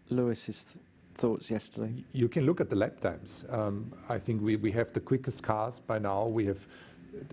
Lewis's 0.10 0.66
th- 0.66 0.78
thoughts 1.16 1.52
yesterday? 1.52 2.04
You 2.14 2.30
can 2.30 2.46
look 2.46 2.62
at 2.62 2.70
the 2.70 2.76
lap 2.76 3.00
times. 3.00 3.46
Um, 3.50 3.92
I 4.08 4.18
think 4.18 4.42
we, 4.42 4.56
we 4.56 4.72
have 4.72 4.92
the 4.94 5.00
quickest 5.00 5.44
cars 5.44 5.80
by 5.80 6.00
now. 6.00 6.26
We 6.28 6.46
have 6.46 6.68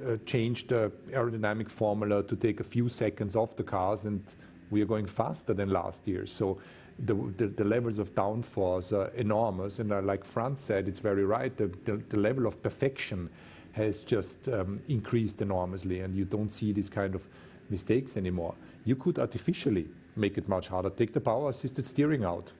uh, 0.06 0.16
changed 0.24 0.68
the 0.68 0.90
aerodynamic 1.10 1.70
formula 1.70 2.22
to 2.24 2.36
take 2.36 2.60
a 2.60 2.64
few 2.64 2.88
seconds 2.88 3.36
off 3.36 3.56
the 3.56 3.62
cars, 3.62 4.06
and 4.06 4.22
we 4.70 4.82
are 4.82 4.86
going 4.86 5.06
faster 5.06 5.54
than 5.54 5.70
last 5.70 6.06
year. 6.08 6.26
So 6.26 6.58
the, 6.98 7.14
the, 7.36 7.48
the 7.48 7.64
levels 7.64 7.98
of 7.98 8.14
downforce 8.14 8.92
are 8.92 9.08
enormous. 9.14 9.78
And 9.78 9.92
uh, 9.92 10.02
like 10.02 10.24
Franz 10.24 10.60
said, 10.60 10.88
it's 10.88 11.00
very 11.00 11.24
right. 11.24 11.56
The, 11.56 11.68
the, 11.84 12.02
the 12.08 12.16
level 12.16 12.46
of 12.46 12.62
perfection 12.62 13.28
has 13.72 14.04
just 14.04 14.48
um, 14.48 14.80
increased 14.88 15.42
enormously, 15.42 16.00
and 16.00 16.16
you 16.16 16.24
don't 16.24 16.50
see 16.50 16.72
these 16.72 16.88
kind 16.88 17.14
of 17.14 17.28
mistakes 17.68 18.16
anymore. 18.16 18.54
You 18.84 18.96
could 18.96 19.18
artificially 19.18 19.86
make 20.16 20.38
it 20.38 20.48
much 20.48 20.68
harder. 20.68 20.88
Take 20.88 21.12
the 21.12 21.20
power 21.20 21.50
assisted 21.50 21.84
steering 21.84 22.24
out. 22.24 22.52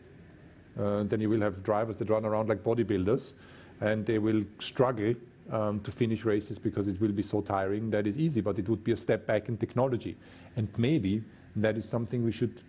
Uh, 0.79 1.03
then 1.05 1.21
you 1.21 1.31
will 1.31 1.41
have 1.41 1.62
drivers 1.62 1.97
that 1.99 2.11
run 2.11 2.25
around 2.25 2.49
like 2.49 2.62
bodybuilders, 2.62 3.35
and 3.81 4.05
they 4.05 4.19
will 4.19 4.45
struggle 4.59 5.15
um, 5.51 5.81
to 5.81 5.91
finish 5.91 6.25
races 6.25 6.59
because 6.59 6.89
it 6.89 7.01
will 7.01 7.12
be 7.12 7.23
so 7.23 7.41
tiring. 7.41 7.91
That 7.91 8.07
is 8.07 8.19
easy, 8.19 8.41
but 8.41 8.59
it 8.59 8.69
would 8.69 8.85
be 8.85 8.93
a 8.93 8.97
step 8.97 9.27
back 9.27 9.49
in 9.49 9.57
technology, 9.57 10.17
and 10.57 10.69
maybe 10.77 11.23
that 11.57 11.77
is 11.77 11.89
something 11.89 12.25
we 12.25 12.33
should 12.33 12.62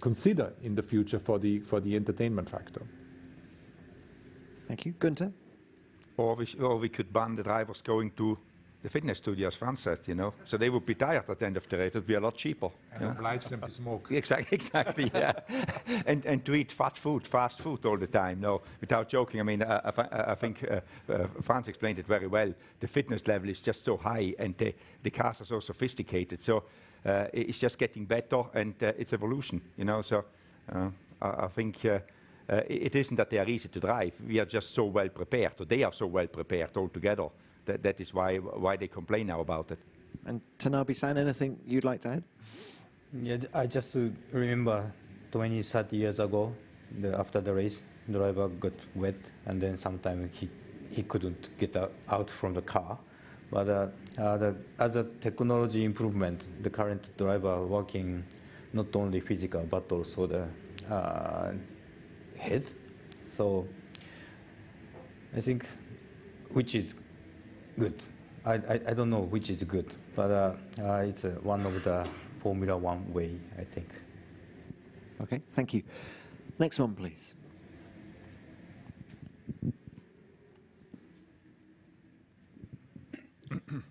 consider 0.00 0.52
in 0.62 0.74
the 0.74 0.82
future 0.82 1.18
for 1.18 1.38
the 1.38 1.60
for 1.60 1.80
the 1.80 1.94
entertainment 1.96 2.48
factor. 2.48 2.82
Thank 4.68 4.86
you. 4.86 4.92
Gunther? 4.92 5.32
Or 6.16 6.34
we, 6.36 6.46
or 6.60 6.76
we 6.76 6.88
could 6.88 7.12
ban 7.12 7.36
the 7.36 7.42
drivers 7.42 7.82
going 7.82 8.10
to 8.12 8.38
the 8.82 8.88
fitness 8.88 9.18
studio, 9.18 9.46
as 9.48 9.54
Franz 9.54 9.80
said, 9.80 10.00
you 10.06 10.14
know. 10.14 10.34
So 10.44 10.56
they 10.56 10.68
would 10.68 10.84
be 10.84 10.94
tired 10.94 11.28
at 11.28 11.38
the 11.38 11.46
end 11.46 11.56
of 11.56 11.68
the 11.68 11.78
race. 11.78 11.94
It 11.94 11.98
would 11.98 12.06
be 12.06 12.14
a 12.14 12.20
lot 12.20 12.36
cheaper. 12.36 12.68
And 12.94 13.10
oblige 13.10 13.44
them 13.46 13.60
to 13.60 13.70
smoke. 13.70 14.08
Exactly, 14.22 14.56
exactly, 14.56 15.10
yeah. 15.14 15.32
and, 16.06 16.24
and 16.26 16.44
to 16.44 16.54
eat 16.54 16.72
fast 16.72 16.98
food, 16.98 17.26
fast 17.26 17.60
food 17.60 17.84
all 17.86 17.96
the 17.96 18.06
time. 18.06 18.40
No, 18.40 18.62
without 18.80 19.08
joking, 19.08 19.40
I 19.40 19.42
mean, 19.44 19.62
I, 19.62 19.92
I, 19.96 20.32
I 20.32 20.34
think 20.34 20.64
uh, 20.68 20.80
uh, 21.12 21.26
Franz 21.42 21.68
explained 21.68 21.98
it 21.98 22.06
very 22.06 22.26
well. 22.26 22.52
The 22.80 22.88
fitness 22.88 23.26
level 23.26 23.48
is 23.48 23.60
just 23.60 23.84
so 23.84 23.96
high 23.96 24.34
and 24.38 24.56
the, 24.56 24.74
the 25.02 25.10
cars 25.10 25.40
are 25.40 25.44
so 25.44 25.60
sophisticated. 25.60 26.42
So 26.42 26.64
uh, 27.04 27.26
it's 27.32 27.58
just 27.58 27.78
getting 27.78 28.04
better 28.04 28.42
and 28.54 28.74
uh, 28.82 28.92
it's 28.98 29.12
evolution, 29.12 29.60
you 29.76 29.84
know. 29.84 30.02
So 30.02 30.24
uh, 30.72 30.90
I, 31.20 31.44
I 31.44 31.48
think 31.48 31.84
uh, 31.84 32.00
uh, 32.48 32.62
it 32.68 32.82
it 32.82 32.94
isn't 32.94 33.16
that 33.16 33.30
they 33.30 33.38
are 33.38 33.48
easy 33.48 33.68
to 33.68 33.80
drive. 33.80 34.12
We 34.26 34.40
are 34.40 34.44
just 34.44 34.74
so 34.74 34.84
well 34.84 35.08
prepared, 35.08 35.60
or 35.60 35.64
they 35.66 35.82
are 35.84 35.92
so 35.92 36.06
well 36.06 36.26
prepared 36.26 36.76
altogether. 36.76 37.28
That, 37.64 37.82
that 37.82 38.00
is 38.00 38.12
why, 38.12 38.36
why 38.38 38.76
they 38.76 38.88
complain 38.88 39.28
now 39.28 39.40
about 39.40 39.70
it. 39.70 39.78
And 40.26 40.40
Tanabe-san, 40.58 41.16
anything 41.16 41.58
you'd 41.66 41.84
like 41.84 42.00
to 42.02 42.08
add? 42.08 42.22
Yeah, 43.22 43.36
j- 43.36 43.48
I 43.54 43.66
just 43.66 43.96
remember 44.32 44.92
20, 45.30 45.62
30 45.62 45.96
years 45.96 46.18
ago, 46.18 46.52
the, 47.00 47.18
after 47.18 47.40
the 47.40 47.52
race, 47.54 47.82
the 48.08 48.18
driver 48.18 48.48
got 48.48 48.72
wet, 48.94 49.14
and 49.46 49.60
then 49.60 49.76
sometimes 49.76 50.30
he, 50.38 50.48
he 50.90 51.02
couldn't 51.02 51.56
get 51.58 51.76
out, 51.76 51.92
out 52.08 52.30
from 52.30 52.54
the 52.54 52.62
car. 52.62 52.98
But 53.50 53.68
uh, 53.68 53.86
uh, 54.18 54.36
the, 54.38 54.56
as 54.78 54.96
a 54.96 55.04
technology 55.20 55.84
improvement, 55.84 56.42
the 56.62 56.70
current 56.70 57.16
driver 57.18 57.64
working 57.66 58.24
not 58.72 58.94
only 58.96 59.20
physical 59.20 59.60
but 59.68 59.92
also 59.92 60.26
the 60.26 60.48
uh, 60.90 61.52
head. 62.38 62.70
So 63.28 63.66
I 65.36 65.40
think 65.42 65.66
which 66.50 66.74
is 66.74 66.94
good. 67.78 67.94
I, 68.44 68.54
I, 68.54 68.80
I 68.88 68.94
don't 68.94 69.10
know 69.10 69.20
which 69.20 69.50
is 69.50 69.62
good, 69.62 69.92
but 70.16 70.30
uh, 70.30 70.54
uh, 70.80 70.92
it's 71.06 71.24
uh, 71.24 71.30
one 71.42 71.64
of 71.64 71.84
the 71.84 72.06
Formula 72.40 72.76
One 72.76 73.12
way, 73.12 73.38
I 73.58 73.64
think. 73.64 73.88
Okay, 75.20 75.40
thank 75.52 75.74
you. 75.74 75.82
Next 76.58 76.78
one, 76.78 76.94
please. 76.94 77.34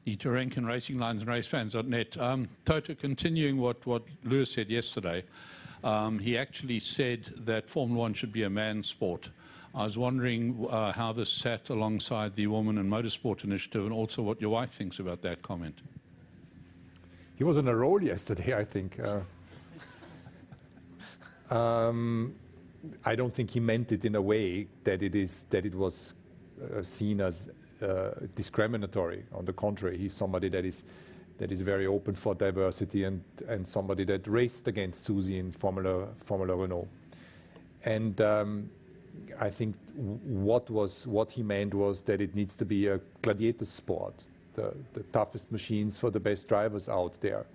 Dieter 0.06 0.34
Rencken, 0.34 0.68
Racing 0.68 0.98
Lines 0.98 1.22
and 1.22 1.30
RaceFans.net. 1.30 2.18
Um, 2.18 2.50
Toto, 2.66 2.96
continuing 2.96 3.58
what, 3.58 3.86
what 3.86 4.04
Lewis 4.24 4.52
said 4.52 4.70
yesterday, 4.70 5.24
um, 5.84 6.20
he 6.20 6.38
actually 6.38 6.80
said 6.80 7.34
that 7.38 7.70
Formula 7.70 8.00
One 8.00 8.14
should 8.14 8.32
be 8.32 8.44
a 8.44 8.50
man's 8.50 8.88
sport. 8.88 9.30
I 9.74 9.86
was 9.86 9.98
wondering 9.98 10.68
uh, 10.70 10.92
how 10.92 11.14
this 11.14 11.32
sat 11.32 11.70
alongside 11.70 12.36
the 12.36 12.48
Woman 12.48 12.78
in 12.78 12.90
Motorsport 12.90 13.46
initiative 13.46 13.84
and 13.86 13.94
also 13.94 14.22
what 14.22 14.42
your 14.42 14.50
wife 14.50 14.72
thinks 14.72 15.00
about 15.00 15.22
that 15.22 15.42
comment. 15.42 15.80
He 17.36 17.46
was 17.46 17.58
on 17.58 17.68
a 17.70 17.76
roll 17.76 18.04
yesterday, 18.04 18.54
I 18.56 18.66
think. 18.66 19.00
Uh, 19.00 19.22
um, 21.56 22.36
I 23.06 23.16
don't 23.16 23.34
think 23.34 23.50
he 23.52 23.62
meant 23.62 23.94
it 23.94 24.04
in 24.04 24.16
a 24.16 24.22
way 24.22 24.68
that 24.84 25.02
it 25.02 25.16
is 25.16 25.46
that 25.50 25.66
it 25.66 25.74
was 25.74 26.16
uh, 26.62 26.84
seen 26.84 27.22
as 27.22 27.50
uh, 27.82 28.12
discriminatory. 28.36 29.24
On 29.34 29.46
the 29.46 29.54
contrary, 29.54 29.98
he's 29.98 30.14
somebody 30.14 30.50
that 30.50 30.66
is 30.66 30.84
that 31.38 31.52
is 31.52 31.62
very 31.62 31.88
open 31.88 32.14
for 32.16 32.36
diversity 32.36 33.06
and 33.06 33.24
and 33.48 33.66
somebody 33.66 34.04
that 34.04 34.28
raced 34.28 34.68
against 34.68 35.06
Susie 35.06 35.40
in 35.40 35.52
Formula 35.52 36.08
Formula 36.18 36.56
Renault. 36.56 36.88
And 37.86 38.20
um, 38.22 38.70
I 39.40 39.50
think 39.50 39.76
what 39.96 40.70
was 40.70 41.08
what 41.08 41.32
he 41.32 41.44
meant 41.44 41.74
was 41.74 42.02
that 42.04 42.22
it 42.22 42.36
needs 42.36 42.56
to 42.58 42.66
be 42.66 42.88
a 42.88 43.00
gladiator 43.22 43.66
sport, 43.66 44.24
the, 44.54 44.74
the 44.94 45.04
toughest 45.12 45.52
machines 45.52 45.98
for 45.98 46.10
the 46.12 46.20
best 46.20 46.48
drivers 46.48 46.88
out 46.90 47.20
there. 47.22 47.46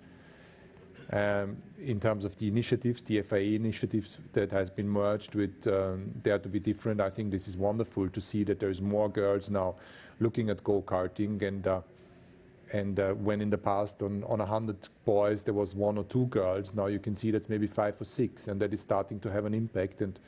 Um, 1.13 1.57
in 1.79 2.01
terms 2.01 2.25
of 2.25 2.37
the 2.37 2.49
initiatives, 2.49 3.01
the 3.03 3.21
FIA 3.21 3.55
initiatives 3.55 4.17
that 4.33 4.51
has 4.51 4.69
been 4.69 4.89
merged 4.89 5.35
with 5.35 5.65
um, 5.67 6.11
Dare 6.21 6.39
to 6.39 6.49
be 6.49 6.59
Different, 6.59 6.99
I 6.99 7.09
think 7.09 7.31
this 7.31 7.47
is 7.47 7.55
wonderful 7.55 8.09
to 8.09 8.19
see 8.19 8.43
that 8.43 8.59
there's 8.59 8.81
more 8.81 9.07
girls 9.07 9.49
now 9.49 9.75
looking 10.19 10.49
at 10.49 10.61
go-karting 10.65 11.41
and 11.43 11.65
uh, 11.65 11.81
And 12.73 12.99
uh, 12.99 13.13
when 13.13 13.41
in 13.41 13.49
the 13.49 13.57
past 13.57 14.01
on, 14.01 14.23
on 14.25 14.39
100 14.39 14.75
boys 15.05 15.43
there 15.43 15.53
was 15.53 15.75
one 15.75 15.97
or 15.97 16.03
two 16.03 16.25
girls, 16.27 16.73
now 16.73 16.87
you 16.87 16.99
can 16.99 17.15
see 17.15 17.31
that's 17.31 17.49
maybe 17.49 17.67
five 17.67 17.99
or 17.99 18.03
six, 18.05 18.47
and 18.47 18.59
that 18.61 18.73
is 18.73 18.81
starting 18.81 19.19
to 19.21 19.31
have 19.31 19.45
an 19.45 19.53
impact. 19.53 20.01
And 20.01 20.19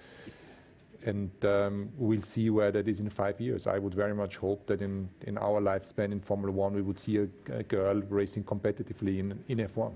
and 1.06 1.32
um, 1.46 1.90
we'll 1.98 2.22
see 2.22 2.50
where 2.50 2.72
that 2.72 2.88
is 2.88 3.00
in 3.00 3.10
five 3.10 3.40
years. 3.40 3.68
I 3.68 3.78
would 3.78 3.94
very 3.94 4.14
much 4.14 4.38
hope 4.38 4.68
that 4.68 4.82
in, 4.82 5.10
in 5.22 5.38
our 5.38 5.62
lifespan 5.62 6.12
in 6.12 6.20
Formula 6.20 6.52
One, 6.52 6.74
we 6.74 6.82
would 6.82 7.00
see 7.00 7.18
a, 7.18 7.28
a 7.52 7.64
girl 7.64 8.02
racing 8.10 8.44
competitively 8.44 9.20
in, 9.20 9.44
in 9.48 9.60
F1. 9.60 9.94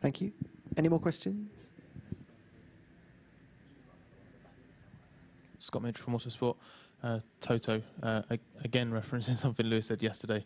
Thank 0.00 0.20
you. 0.20 0.32
Any 0.76 0.88
more 0.88 1.00
questions? 1.00 1.70
Scott 5.58 5.82
Mitch 5.82 5.98
from 5.98 6.14
Autosport. 6.14 6.56
Uh, 7.02 7.20
Toto, 7.40 7.80
uh, 8.02 8.22
again 8.64 8.90
referencing 8.90 9.34
something 9.34 9.66
Lewis 9.66 9.86
said 9.86 10.02
yesterday, 10.02 10.44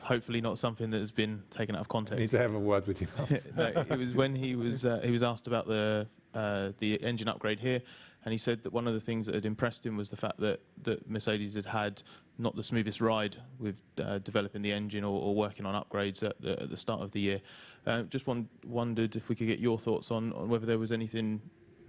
hopefully 0.00 0.40
not 0.40 0.58
something 0.58 0.90
that 0.90 0.98
has 0.98 1.10
been 1.10 1.42
taken 1.50 1.74
out 1.74 1.80
of 1.80 1.88
context. 1.88 2.18
I 2.18 2.22
need 2.22 2.30
to 2.30 2.38
have 2.38 2.54
a 2.54 2.58
word 2.58 2.86
with 2.86 3.00
you. 3.00 3.06
no, 3.56 3.64
it 3.66 3.98
was 3.98 4.14
when 4.14 4.34
he 4.34 4.56
was 4.56 4.84
uh, 4.84 5.00
he 5.04 5.10
was 5.10 5.22
asked 5.22 5.46
about 5.46 5.66
the 5.66 6.06
uh, 6.34 6.72
the 6.78 7.02
engine 7.02 7.28
upgrade 7.28 7.60
here, 7.60 7.80
and 8.24 8.32
he 8.32 8.38
said 8.38 8.62
that 8.62 8.72
one 8.72 8.86
of 8.86 8.94
the 8.94 9.00
things 9.00 9.26
that 9.26 9.34
had 9.34 9.46
impressed 9.46 9.84
him 9.84 9.96
was 9.96 10.08
the 10.08 10.16
fact 10.16 10.38
that, 10.38 10.60
that 10.82 11.08
Mercedes 11.10 11.54
had 11.54 11.66
had 11.66 12.02
not 12.38 12.56
the 12.56 12.62
smoothest 12.62 13.00
ride 13.00 13.36
with 13.58 13.76
uh, 14.02 14.18
developing 14.18 14.62
the 14.62 14.72
engine 14.72 15.04
or, 15.04 15.20
or, 15.20 15.34
working 15.34 15.66
on 15.66 15.80
upgrades 15.80 16.22
at 16.22 16.40
the, 16.40 16.60
at 16.62 16.70
the 16.70 16.76
start 16.76 17.02
of 17.02 17.10
the 17.10 17.20
year. 17.20 17.40
Uh, 17.86 18.02
just 18.04 18.26
one, 18.26 18.48
wondered 18.64 19.16
if 19.16 19.28
we 19.28 19.34
could 19.34 19.46
get 19.46 19.58
your 19.58 19.78
thoughts 19.78 20.10
on, 20.10 20.32
on 20.32 20.48
whether 20.48 20.64
there 20.64 20.78
was 20.78 20.92
anything 20.92 21.40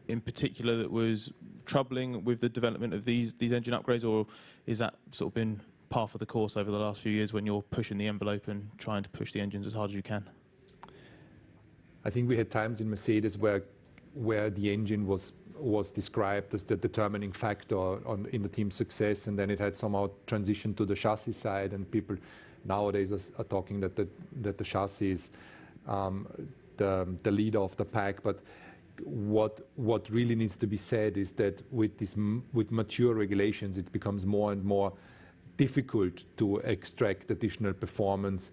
in 0.10 0.20
particular 0.20 0.76
that 0.76 0.92
was 0.92 1.32
troubling 1.66 2.24
with 2.26 2.42
the 2.42 2.50
development 2.50 2.94
of 2.94 3.06
these 3.06 3.34
these 3.36 3.52
engine 3.52 3.74
upgrades, 3.74 4.08
or 4.08 4.28
is 4.66 4.80
that 4.80 4.96
sort 5.12 5.30
of 5.30 5.34
been 5.34 5.62
par 5.94 6.08
for 6.08 6.18
the 6.18 6.26
course 6.26 6.58
over 6.58 6.72
the 6.72 6.78
last 6.78 7.02
few 7.02 7.12
years 7.12 7.34
when 7.34 7.46
you're 7.46 7.62
pushing 7.62 8.00
the 8.00 8.08
envelope 8.08 8.48
and 8.48 8.68
trying 8.80 9.04
to 9.04 9.10
push 9.10 9.32
the 9.32 9.40
engines 9.40 9.68
as 9.68 9.74
hard 9.74 9.92
as 9.92 9.96
you 9.96 10.02
can? 10.02 10.28
I 12.04 12.10
think 12.10 12.28
we 12.28 12.36
had 12.36 12.50
times 12.50 12.82
in 12.82 12.90
Mercedes 12.90 13.38
where 13.38 13.62
where 14.16 14.50
the 14.50 14.74
engine 14.74 15.06
was 15.06 15.34
was 15.56 15.92
described 15.92 16.54
as 16.54 16.64
the 16.66 16.76
determining 16.76 17.32
factor 17.32 17.78
on, 18.12 18.28
in 18.32 18.42
the 18.42 18.50
team's 18.50 18.76
success, 18.76 19.28
and 19.28 19.38
then 19.40 19.50
it 19.52 19.60
had 19.60 19.76
somehow 19.76 20.10
transitioned 20.26 20.76
to 20.78 20.86
the 20.86 20.96
chassis 20.96 21.32
side, 21.32 21.74
and 21.74 21.90
people 21.98 22.18
nowadays 22.66 23.12
are, 23.12 23.24
are 23.40 23.46
talking 23.56 23.80
that 23.80 23.96
the 23.96 24.08
that 24.42 24.58
the 24.58 24.64
chassis 24.64 25.12
is 25.12 25.30
um, 25.88 26.28
the, 26.78 27.08
the 27.22 27.32
leader 27.32 27.60
of 27.60 27.78
the 27.78 27.86
pack. 27.86 28.24
But 28.24 28.40
what 29.04 29.62
what 29.76 30.10
really 30.10 30.36
needs 30.36 30.58
to 30.58 30.68
be 30.68 30.78
said 30.78 31.18
is 31.18 31.32
that 31.34 31.56
with 31.72 31.94
this 32.00 32.16
with 32.52 32.72
mature 32.72 33.14
regulations, 33.14 33.78
it 33.78 33.92
becomes 33.92 34.26
more 34.26 34.52
and 34.52 34.64
more 34.64 34.92
difficult 35.58 36.24
to 36.38 36.58
extract 36.58 37.32
additional 37.32 37.74
performance 37.74 38.52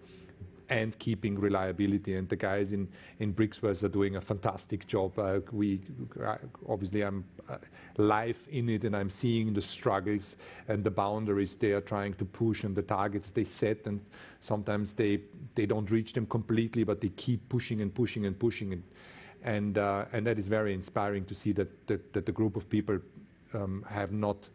and 0.70 0.96
keeping 1.00 1.38
reliability. 1.38 2.14
And 2.14 2.28
the 2.28 2.36
guys 2.36 2.72
in, 2.72 2.88
in 3.18 3.34
Brixworth 3.34 3.82
are 3.82 3.88
doing 3.88 4.16
a 4.16 4.20
fantastic 4.20 4.86
job. 4.86 5.18
Uh, 5.18 5.40
we 5.50 5.80
obviously 6.68 7.02
I'm 7.02 7.24
uh, 7.48 7.56
live 7.96 8.38
in 8.50 8.68
it, 8.68 8.84
and 8.84 8.94
I'm 8.94 9.10
seeing 9.10 9.52
the 9.52 9.60
struggles 9.60 10.36
and 10.68 10.84
the 10.84 10.90
boundaries 10.90 11.56
they 11.56 11.72
are 11.72 11.80
trying 11.80 12.14
to 12.14 12.24
push 12.24 12.62
and 12.62 12.74
the 12.74 12.82
targets 12.82 13.30
they 13.30 13.44
set. 13.44 13.86
And 13.86 14.00
sometimes 14.38 14.94
they 14.94 15.20
they 15.56 15.66
don't 15.66 15.90
reach 15.90 16.12
them 16.12 16.26
completely, 16.26 16.84
but 16.84 17.00
they 17.00 17.10
keep 17.10 17.48
pushing 17.48 17.80
and 17.80 17.92
pushing 17.92 18.26
and 18.26 18.38
pushing. 18.38 18.72
And 18.72 18.82
and, 19.42 19.78
uh, 19.78 20.04
and 20.12 20.26
that 20.26 20.38
is 20.38 20.48
very 20.48 20.74
inspiring 20.74 21.24
to 21.24 21.34
see 21.34 21.52
that 21.52 21.86
that, 21.88 22.12
that 22.12 22.26
the 22.26 22.32
group 22.32 22.56
of 22.56 22.68
people 22.68 23.00
um, 23.54 23.84
have 23.88 24.12
not 24.12 24.48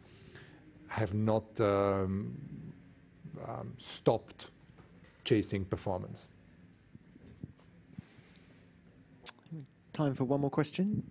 have 0.96 1.12
not 1.12 1.44
um, 1.60 2.34
um, 3.46 3.74
stopped 3.76 4.50
chasing 5.24 5.64
performance. 5.64 6.28
Time 9.92 10.14
for 10.14 10.24
one 10.24 10.40
more 10.40 10.50
question. 10.50 11.02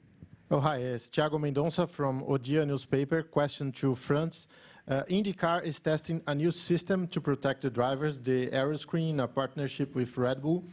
Oh, 0.49 0.59
hi, 0.59 0.77
it's 0.77 1.09
Thiago 1.09 1.39
Mendonça 1.39 1.87
from 1.87 2.23
O 2.27 2.37
Dia 2.37 2.65
newspaper. 2.65 3.21
Question 3.21 3.71
to 3.73 3.93
Franz. 3.93 4.47
Uh, 4.87 5.03
IndyCar 5.03 5.63
is 5.63 5.79
testing 5.81 6.21
a 6.27 6.33
new 6.33 6.51
system 6.51 7.07
to 7.07 7.21
protect 7.21 7.61
the 7.61 7.69
drivers, 7.69 8.19
the 8.19 8.47
Aeroscreen, 8.47 9.23
a 9.23 9.27
partnership 9.27 9.95
with 9.95 10.17
Red 10.17 10.41
Bull. 10.41 10.63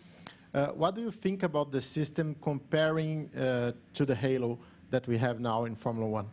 Uh, 0.54 0.68
what 0.68 0.94
do 0.94 1.00
you 1.02 1.10
think 1.10 1.42
about 1.42 1.70
the 1.70 1.80
system 1.80 2.34
comparing 2.42 3.30
uh, 3.34 3.72
to 3.94 4.04
the 4.04 4.14
Halo 4.14 4.58
that 4.90 5.06
we 5.06 5.18
have 5.18 5.40
now 5.40 5.64
in 5.64 5.74
Formula 5.74 6.06
One? 6.06 6.28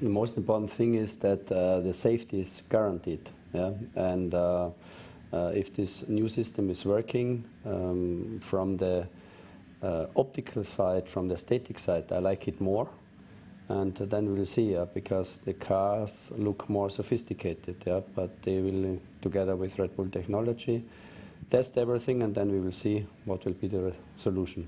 The 0.00 0.08
most 0.08 0.36
important 0.36 0.70
thing 0.70 0.94
is 0.94 1.16
that 1.16 1.50
uh, 1.52 1.80
the 1.80 1.92
safety 1.92 2.40
is 2.40 2.62
guaranteed. 2.70 3.28
Yeah? 3.52 3.72
And 3.94 4.34
uh, 4.34 4.70
uh, 5.32 5.52
if 5.54 5.74
this 5.74 6.08
new 6.08 6.28
system 6.28 6.70
is 6.70 6.84
working 6.84 7.44
um, 7.66 8.40
from 8.42 8.76
the 8.76 9.06
uh, 9.82 10.06
optical 10.16 10.64
side, 10.64 11.08
from 11.08 11.28
the 11.28 11.36
static 11.36 11.78
side, 11.78 12.10
I 12.10 12.18
like 12.18 12.48
it 12.48 12.60
more. 12.60 12.88
And 13.68 13.94
then 13.94 14.34
we'll 14.34 14.46
see, 14.46 14.72
yeah, 14.72 14.86
because 14.92 15.38
the 15.44 15.54
cars 15.54 16.32
look 16.36 16.68
more 16.68 16.90
sophisticated, 16.90 17.76
yeah, 17.86 18.00
but 18.16 18.42
they 18.42 18.58
will, 18.58 18.98
together 19.22 19.54
with 19.54 19.78
Red 19.78 19.94
Bull 19.96 20.08
technology, 20.08 20.84
test 21.50 21.78
everything, 21.78 22.22
and 22.22 22.34
then 22.34 22.50
we 22.50 22.58
will 22.58 22.72
see 22.72 23.06
what 23.26 23.44
will 23.44 23.52
be 23.52 23.68
the 23.68 23.92
solution. 24.16 24.66